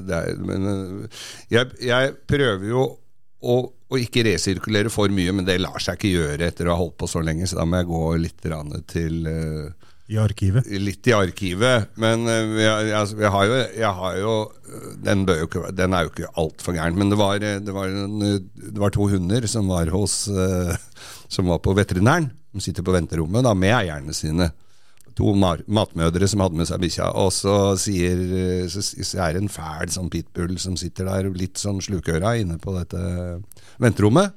det 0.05 0.19
er, 0.19 0.43
Men 0.51 0.69
øh, 0.69 1.23
jeg, 1.53 1.71
jeg 1.87 2.13
prøver 2.29 2.69
jo 2.69 2.85
å, 3.45 3.57
å 3.71 4.01
ikke 4.01 4.25
resirkulere 4.27 4.91
for 4.93 5.09
mye, 5.13 5.33
men 5.33 5.47
det 5.47 5.57
lar 5.63 5.79
seg 5.81 5.97
ikke 5.97 6.13
gjøre 6.13 6.51
etter 6.51 6.67
å 6.67 6.75
ha 6.75 6.83
holdt 6.83 6.99
på 7.01 7.09
så 7.09 7.23
lenge, 7.23 7.47
så 7.49 7.57
da 7.61 7.65
må 7.69 7.79
jeg 7.79 7.89
gå 7.89 8.03
litt 8.21 8.45
til 8.91 9.31
øh, 9.31 9.84
i 10.05 10.17
arkivet. 10.21 10.67
Litt 10.69 11.07
i 11.09 11.13
arkivet, 11.17 11.89
men 12.01 12.27
jeg, 12.29 12.89
jeg, 12.91 13.15
jeg 13.23 13.31
har 13.33 13.47
jo, 13.49 13.55
jeg 13.73 13.93
har 13.99 14.17
jo 14.19 14.33
øh, 14.45 14.91
den, 15.05 15.23
jo 15.25 15.47
ikke, 15.47 15.63
den 15.73 15.95
er 15.97 16.05
jo 16.05 16.11
ikke 16.11 16.33
altfor 16.41 16.75
gæren. 16.77 16.99
Men 16.99 17.13
det 17.13 17.17
var, 17.17 17.39
øh, 17.39 17.55
det, 17.65 17.73
var 17.73 17.89
en, 17.89 18.21
øh, 18.21 18.35
det 18.61 18.81
var 18.83 18.93
to 18.93 19.07
hunder 19.09 19.47
som 19.49 19.71
var 19.71 19.89
hos 19.93 20.25
Som 21.35 21.49
var 21.49 21.57
på 21.57 21.73
veterinæren. 21.73 22.29
De 22.53 22.61
sitter 22.61 22.85
på 22.85 22.93
venterommet 22.93 23.43
da 23.43 23.53
med 23.57 23.73
eierne 23.73 24.13
sine. 24.13 24.51
To 25.17 25.33
matmødre 25.33 26.27
som 26.29 26.43
hadde 26.43 26.59
med 26.59 26.67
seg 26.69 26.83
bikkja. 26.83 27.09
Og 27.17 27.31
så 27.33 27.73
sier 27.81 28.21
så, 28.69 28.83
så 28.83 29.23
er 29.25 29.33
det 29.33 29.41
en 29.41 29.51
fæl 29.51 29.89
sånn 29.91 30.11
pitbull 30.13 30.53
som 30.61 30.77
sitter 30.77 31.09
der 31.09 31.31
litt 31.33 31.57
sånn 31.57 31.81
slukøra 31.81 32.35
inne 32.37 32.59
på 32.61 32.75
dette 32.77 33.01
venterommet. 33.81 34.35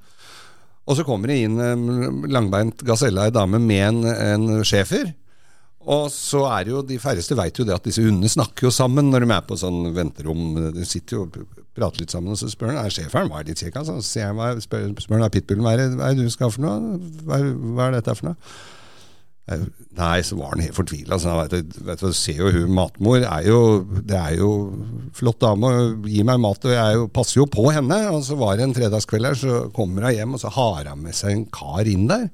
Og 0.89 0.97
så 0.97 1.05
kommer 1.05 1.29
det 1.29 1.43
inn 1.45 1.61
en 1.61 2.23
langbeint 2.33 2.81
gaselle, 2.89 3.29
ei 3.29 3.35
dame 3.35 3.61
med 3.61 3.85
en, 3.91 4.05
en 4.09 4.65
schæfer. 4.65 5.13
Og 5.87 6.09
så 6.13 6.43
er 6.51 6.73
jo, 6.73 6.83
De 6.83 6.99
færreste 7.01 7.37
veit 7.39 7.59
jo 7.59 7.65
det 7.65 7.77
at 7.77 7.87
disse 7.87 8.03
hundene 8.03 8.29
snakker 8.29 8.69
jo 8.69 8.73
sammen 8.75 9.13
når 9.13 9.25
de 9.25 9.31
er 9.37 9.45
på 9.47 9.59
sånn 9.61 9.93
venterom. 9.97 10.73
De 10.75 10.87
sitter 10.89 11.17
jo 11.17 11.27
og 11.29 11.37
prater 11.79 12.03
litt 12.03 12.15
sammen, 12.15 12.35
og 12.35 12.41
så 12.41 12.51
spør 12.51 12.75
han 12.75 12.81
er 12.83 13.13
hva 13.15 13.41
er 13.41 13.47
det 13.47 13.59
kjekk. 13.61 13.79
Altså. 13.81 14.01
Så 14.03 14.19
ser 14.19 14.27
jeg 14.27 14.65
spør, 14.67 14.89
spør 14.99 15.21
han 15.21 15.29
er 15.29 15.37
pitbullen 15.37 15.65
hva 15.65 15.77
er 15.77 15.85
det, 15.85 15.93
hva 16.01 16.11
du 16.19 16.27
skal 16.35 16.51
for 16.55 16.67
noe? 16.67 16.99
Hva 17.23 17.39
er, 17.39 17.55
hva 17.79 17.87
er 17.87 17.97
dette 17.99 18.17
for 18.19 18.33
noe? 18.33 18.51
Eh, 19.49 19.63
Nei, 19.99 20.21
så 20.23 20.37
var 20.39 20.53
han 20.53 20.63
helt 20.63 20.77
fortvila. 20.77 21.17
Altså, 21.17 21.63
du, 22.03 22.13
ser 22.15 22.43
jo 22.43 22.51
hun 22.55 22.75
matmor 22.77 23.23
er 23.23 23.47
jo, 23.49 23.61
Det 24.07 24.19
er 24.19 24.37
jo 24.39 24.51
flott 25.17 25.41
dame, 25.43 25.73
Gi 26.07 26.23
meg 26.27 26.43
mat, 26.43 26.67
og 26.69 26.75
jeg 26.75 26.99
er 26.99 27.09
passer 27.15 27.41
jo 27.41 27.49
på 27.51 27.65
henne. 27.75 27.99
Og 28.13 28.21
så 28.27 28.37
var 28.39 28.59
det 28.59 28.69
en 28.69 28.77
fredagskveld 28.77 29.31
her, 29.31 29.39
så 29.39 29.63
kommer 29.75 30.07
hun 30.11 30.19
hjem, 30.19 30.37
og 30.37 30.43
så 30.45 30.53
har 30.55 30.93
hun 30.93 31.07
med 31.07 31.17
seg 31.17 31.35
en 31.35 31.49
kar 31.55 31.89
inn 31.89 32.07
der. 32.11 32.29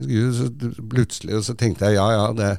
Så 0.00 0.48
plutselig, 0.90 1.44
så 1.46 1.54
tenkte 1.58 1.90
jeg 1.90 2.00
ja, 2.00 2.08
ja, 2.10 2.30
det 2.34 2.54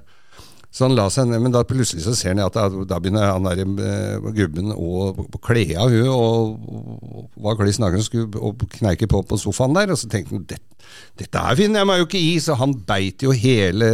så 0.75 0.89
han 0.89 0.95
la 0.97 1.05
seg 1.07 1.29
ned, 1.29 1.39
men 1.39 1.53
da 1.55 1.61
plutselig 1.63 2.03
så 2.03 2.11
ser 2.17 2.33
han 2.33 2.41
at 2.43 2.55
da, 2.57 2.65
da 2.67 2.97
begynner 2.99 3.29
han 3.29 3.45
der 3.47 3.61
eh, 3.63 4.25
gubben 4.35 4.73
å 4.75 5.13
kle 5.39 5.63
av 5.79 5.93
hun 5.93 6.09
og, 6.11 7.29
var 7.45 7.55
kliss 7.61 7.79
naken 7.79 8.03
og 8.35 8.65
kneike 8.73 9.07
på 9.07 9.21
på 9.23 9.39
sofaen 9.39 9.77
der. 9.77 9.93
Og 9.95 10.01
så 10.01 10.09
tenkte 10.11 10.35
han 10.35 10.43
dette, 10.49 10.89
dette 11.21 11.43
her 11.45 11.55
finner 11.55 11.79
jeg 11.79 11.87
meg 11.87 12.01
jo 12.01 12.07
ikke 12.09 12.19
i, 12.19 12.33
så 12.43 12.57
han 12.59 12.75
beit 12.89 13.23
jo 13.23 13.31
hele 13.31 13.87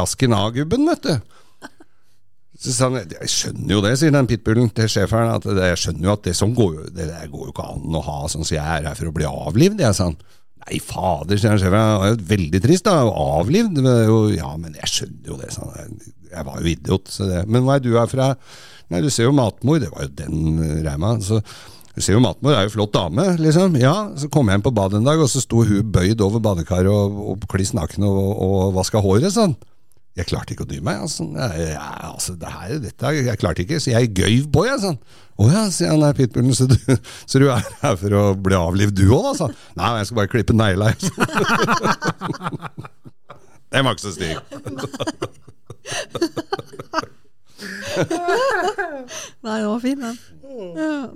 rasken 0.00 0.32
av 0.32 0.54
gubben, 0.56 0.88
vet 0.94 1.10
du. 1.10 1.36
Så 2.64 2.72
sa 2.72 2.88
han 2.88 3.02
jeg 3.02 3.28
skjønner 3.28 3.76
jo 3.76 3.84
det, 3.84 3.92
sier 4.00 4.16
den 4.16 4.30
pitbullen 4.30 4.72
til 4.72 4.88
schæferen. 4.88 5.34
at 5.34 5.44
Jeg 5.44 5.82
skjønner 5.82 6.08
jo 6.08 6.16
at 6.16 6.24
det 6.24 6.36
sånn 6.40 6.56
går 6.56 6.86
det 6.96 7.10
går 7.34 7.50
jo 7.50 7.52
ikke 7.52 7.68
an 7.74 8.00
å 8.00 8.04
ha 8.08 8.16
sånn, 8.32 8.48
så 8.48 8.56
jeg 8.56 8.64
er 8.64 8.88
her 8.88 8.96
for 8.96 9.12
å 9.12 9.16
bli 9.20 9.28
avlivd, 9.28 9.84
jeg, 9.84 10.00
sa 10.00 10.08
han. 10.08 10.16
Nei, 10.64 10.78
fader, 10.80 11.36
sier 11.36 11.52
han 11.52 11.60
sjefen, 11.60 11.76
det 11.76 12.00
var 12.00 12.12
jo 12.14 12.28
veldig 12.30 12.60
trist, 12.64 12.86
da. 12.86 13.02
Avlivd? 13.04 13.82
Ja, 14.32 14.54
men 14.56 14.78
jeg 14.78 14.90
skjønner 14.90 15.34
jo 15.34 15.36
det, 15.42 15.50
sa 15.52 15.68
han. 15.74 15.98
Jeg, 16.30 16.46
var 16.46 16.56
jo 16.56 16.70
idiot. 16.70 17.10
Så 17.12 17.28
det. 17.28 17.42
Men 17.44 17.66
hvor 17.66 17.76
er 17.76 17.84
du 17.84 17.92
herfra? 17.98 18.32
Nei, 18.92 19.02
du 19.04 19.10
ser 19.12 19.28
jo 19.28 19.36
matmor, 19.36 19.80
det 19.82 19.90
var 19.92 20.06
jo 20.06 20.14
den 20.22 20.64
eh, 20.64 20.78
reima. 20.86 21.14
Så 21.24 21.42
du 21.94 22.00
ser 22.02 22.16
jo 22.16 22.22
matmor 22.24 22.56
er 22.56 22.64
jo 22.66 22.72
flott 22.74 22.94
dame, 22.96 23.26
liksom. 23.40 23.76
Ja, 23.80 23.94
så 24.18 24.30
kom 24.32 24.48
jeg 24.48 24.58
hjem 24.58 24.66
på 24.66 24.74
badet 24.74 25.02
en 25.02 25.06
dag, 25.08 25.20
og 25.20 25.28
så 25.30 25.44
sto 25.44 25.66
hun 25.68 25.92
bøyd 25.94 26.24
over 26.24 26.42
badekaret 26.42 26.90
og, 26.90 27.20
og 27.34 27.46
kliss 27.52 27.74
naken 27.76 28.08
og, 28.08 28.24
og 28.48 28.74
vaska 28.80 29.04
håret, 29.04 29.30
sånn. 29.36 29.54
Jeg 30.14 30.28
klarte 30.30 30.54
ikke 30.54 30.62
å 30.62 30.70
dy 30.70 30.78
meg. 30.84 31.00
Altså. 31.02 31.24
Jeg, 31.34 31.64
jeg, 31.72 31.78
altså, 32.06 32.34
det 32.38 32.50
her, 32.52 32.74
dette, 32.84 33.12
jeg 33.18 33.38
klarte 33.40 33.64
ikke, 33.64 33.80
så 33.82 33.90
jeg 33.96 34.12
gøyv 34.14 34.44
på, 34.54 34.62
jeg. 34.68 34.78
Sånn. 34.84 34.98
Å 35.34 35.48
ja, 35.50 35.64
sier 35.74 35.90
han 35.90 36.04
der 36.04 36.14
pitbullen, 36.14 36.54
så 36.54 36.68
så 37.30 37.40
du 37.42 37.48
er 37.50 37.64
her 37.80 37.96
for 37.98 38.14
å 38.14 38.22
bli 38.38 38.54
avlivd 38.58 38.94
du 39.00 39.08
òg? 39.16 39.32
Sånn. 39.40 39.54
Nei, 39.78 39.90
jeg 39.98 40.06
skal 40.10 40.20
bare 40.20 40.30
klippe 40.36 40.54
negla. 40.54 40.92
Den 43.74 43.82
var 43.82 43.96
ikke 43.96 44.06
så 44.06 44.14
stygg. 44.14 44.38
Nei, 49.44 49.56
den 49.58 49.66
var 49.66 49.80
fin, 49.82 49.98
den. 49.98 50.16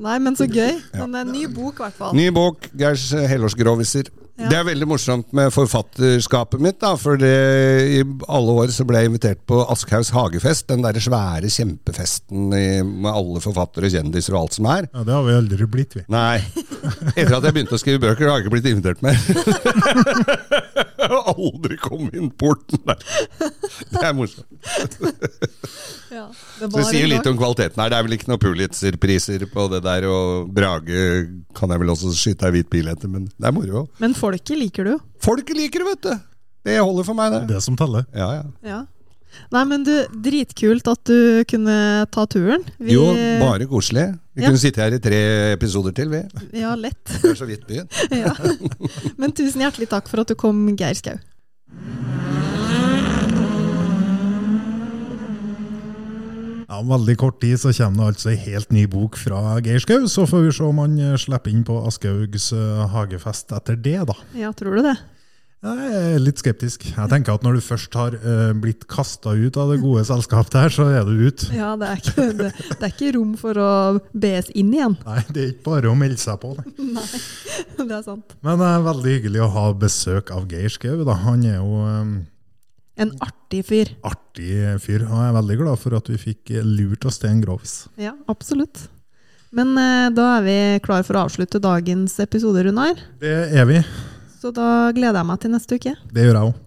Nei, 0.02 0.16
men 0.22 0.34
så 0.38 0.46
gøy. 0.50 0.74
Men 0.96 1.14
er 1.14 1.22
en 1.22 1.30
ny 1.34 1.44
bok, 1.50 1.78
i 1.78 1.84
hvert 1.84 1.96
fall. 1.98 2.16
Ny 2.18 2.28
bok, 2.34 2.66
Geirs 2.78 3.06
helårsgroviser. 3.30 4.10
Ja. 4.38 4.46
Det 4.52 4.54
er 4.60 4.66
veldig 4.68 4.86
morsomt 4.86 5.32
med 5.34 5.50
forfatterskapet 5.50 6.62
mitt, 6.62 6.76
da, 6.78 6.92
for 7.00 7.18
det, 7.18 7.30
i 7.98 8.02
alle 8.30 8.52
år 8.62 8.70
så 8.70 8.84
ble 8.86 9.00
jeg 9.02 9.10
invitert 9.10 9.40
på 9.50 9.58
Aschehougs 9.66 10.12
hagefest, 10.14 10.68
den 10.70 10.84
derre 10.84 11.02
svære 11.02 11.50
kjempefesten 11.50 12.52
i, 12.54 12.66
med 12.86 13.10
alle 13.10 13.42
forfattere, 13.42 13.90
kjendiser 13.90 14.36
og 14.36 14.44
alt 14.44 14.58
som 14.60 14.68
er. 14.70 14.86
Ja, 14.92 15.02
Det 15.08 15.16
har 15.16 15.26
vi 15.26 15.34
aldri 15.40 15.66
blitt, 15.70 15.98
vi. 15.98 16.04
Nei. 16.14 16.38
Etter 17.16 17.34
at 17.40 17.48
jeg 17.48 17.56
begynte 17.56 17.74
å 17.74 17.82
skrive 17.82 18.04
bøker, 18.06 18.30
har 18.30 18.38
jeg 18.38 18.46
ikke 18.46 18.54
blitt 18.54 18.70
invitert 18.70 19.02
mer. 19.02 19.18
Jeg 20.98 21.10
har 21.14 21.28
aldri 21.34 21.76
kommet 21.80 22.16
inn 22.18 22.30
porten 22.40 22.80
der. 22.88 23.02
Det 23.92 24.02
er 24.02 24.16
morsomt. 24.18 24.46
Ja, 26.08 26.22
det 26.56 26.70
det 26.72 26.84
sier 26.88 27.04
litt 27.10 27.26
om 27.28 27.36
kvaliteten 27.36 27.82
her. 27.82 27.90
Det 27.92 27.96
er 27.98 28.04
vel 28.06 28.14
ikke 28.16 28.30
noen 28.30 28.40
Pulitzer-priser 28.40 29.42
på 29.52 29.66
det 29.74 29.82
der, 29.84 30.06
og 30.08 30.48
Brage 30.56 31.02
kan 31.56 31.74
jeg 31.74 31.82
vel 31.82 31.92
også 31.92 32.14
skyte 32.16 32.48
ei 32.48 32.54
hvit 32.54 32.70
bil 32.72 32.88
etter, 32.88 33.10
men 33.12 33.26
det 33.28 33.50
er 33.50 33.52
moro. 33.52 33.82
Men 34.00 34.16
folket 34.16 34.56
liker 34.56 34.88
du. 34.88 34.94
Folket 35.20 35.58
liker 35.58 35.84
det, 35.84 35.90
vet 35.90 36.06
du! 36.08 36.14
Det 36.64 36.78
holder 36.80 37.06
for 37.06 37.18
meg, 37.18 37.36
det. 37.36 37.42
Det 37.52 37.60
som 37.64 37.76
teller. 37.78 38.08
Ja, 38.16 38.30
ja. 38.40 38.46
Ja. 38.66 38.80
Nei, 39.52 39.64
men 39.64 39.84
du, 39.86 39.92
dritkult 40.24 40.88
at 40.90 41.02
du 41.08 41.44
kunne 41.48 42.06
ta 42.12 42.26
turen. 42.26 42.64
Vi- 42.78 42.92
Jo, 42.96 43.06
bare 43.40 43.66
koselig. 43.70 44.08
Vi 44.34 44.42
Ja. 44.42 44.48
kunne 44.50 44.58
sitte 44.62 44.82
her 44.82 44.94
i 44.94 44.98
tre 45.02 45.52
episoder 45.52 45.92
til, 45.94 46.08
vi. 46.10 46.22
Ja, 46.60 46.74
lett. 46.74 47.00
Vi 47.22 47.30
er 47.30 47.34
så 47.34 47.46
vidt 47.48 47.66
begynt. 47.66 47.90
ja. 48.12 48.34
Men 49.16 49.32
tusen 49.32 49.60
hjertelig 49.64 49.88
takk 49.88 50.08
for 50.08 50.20
at 50.20 50.28
du 50.28 50.34
kom, 50.38 50.76
Geir 50.76 50.94
Skau. 50.94 51.18
Ja, 56.68 56.78
Om 56.82 56.90
veldig 56.92 57.14
kort 57.20 57.38
tid 57.40 57.56
så 57.60 57.70
kommer 57.72 58.02
det 58.02 58.08
altså 58.12 58.30
ei 58.34 58.40
helt 58.44 58.72
ny 58.74 58.82
bok 58.92 59.16
fra 59.16 59.38
Geir 59.64 59.80
Skau. 59.80 60.02
Så 60.10 60.26
får 60.28 60.42
vi 60.44 60.50
se 60.58 60.66
om 60.66 60.80
han 60.82 60.98
slipper 61.20 61.50
inn 61.54 61.64
på 61.66 61.78
Aschehougs 61.88 62.50
eh, 62.56 62.82
hagefest 62.92 63.54
etter 63.56 63.78
det, 63.80 63.96
da. 64.10 64.16
Ja, 64.36 64.50
tror 64.56 64.76
du 64.76 64.82
det? 64.90 64.96
Jeg 65.58 65.88
er 65.90 66.20
litt 66.22 66.38
skeptisk. 66.38 66.84
Jeg 66.92 67.10
tenker 67.10 67.34
at 67.34 67.42
når 67.42 67.56
du 67.58 67.62
først 67.66 67.96
har 67.98 68.14
uh, 68.22 68.52
blitt 68.54 68.84
kasta 68.86 69.32
ut 69.34 69.56
av 69.58 69.72
det 69.72 69.80
gode 69.82 70.04
selskapet 70.06 70.54
her, 70.54 70.70
så 70.70 70.84
er 70.86 71.06
du 71.08 71.16
ute. 71.18 71.48
Ja, 71.50 71.72
det 71.80 71.88
er, 71.88 72.02
ikke, 72.02 72.26
det, 72.38 72.50
det 72.68 72.76
er 72.78 72.92
ikke 72.92 73.08
rom 73.16 73.32
for 73.40 73.58
å 73.58 73.70
bes 74.14 74.52
inn 74.54 74.70
igjen. 74.76 74.94
Nei, 75.02 75.22
det 75.34 75.40
er 75.42 75.48
ikke 75.56 75.64
bare 75.66 75.90
å 75.90 75.96
melde 75.98 76.20
seg 76.22 76.38
på. 76.44 76.52
Nei. 76.78 77.02
Nei, 77.02 77.86
det 77.88 77.96
er 77.96 78.04
sant. 78.06 78.36
Men 78.46 78.62
det 78.62 78.68
er 78.70 78.84
veldig 78.86 79.14
hyggelig 79.16 79.40
å 79.42 79.48
ha 79.56 79.64
besøk 79.82 80.30
av 80.36 80.46
Geir 80.52 80.70
Skau. 80.70 81.02
Han 81.24 81.42
er 81.48 81.56
jo 81.56 81.80
um, 81.82 82.12
En 83.02 83.10
artig 83.26 83.64
fyr. 83.66 83.90
artig 84.06 84.52
fyr, 84.84 85.08
og 85.08 85.16
jeg 85.16 85.32
er 85.32 85.34
veldig 85.40 85.56
glad 85.64 85.82
for 85.82 85.96
at 85.98 86.10
vi 86.12 86.20
fikk 86.22 86.52
eh, 86.54 86.62
lurt 86.66 87.06
oss 87.08 87.18
til 87.18 87.32
en 87.32 87.42
grovis. 87.42 87.74
Ja, 87.98 88.14
absolutt. 88.30 88.84
Men 89.50 89.74
uh, 89.74 90.06
da 90.14 90.28
er 90.36 90.46
vi 90.46 90.56
klar 90.86 91.02
for 91.02 91.18
å 91.18 91.26
avslutte 91.26 91.58
dagens 91.62 92.14
episode, 92.22 92.62
Runar. 92.68 93.02
Det 93.18 93.34
er 93.58 93.66
vi. 93.66 93.82
Så 94.38 94.52
da 94.54 94.90
gleder 94.94 95.18
jeg 95.18 95.26
meg 95.26 95.40
til 95.42 95.50
neste 95.54 95.78
uke. 95.78 95.94
Det 96.14 96.26
gjør 96.26 96.36
jeg 96.36 96.50
òg. 96.52 96.58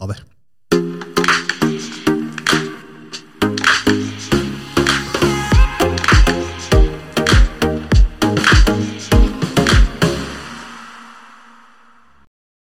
Ha 0.00 0.08
det. 0.12 0.18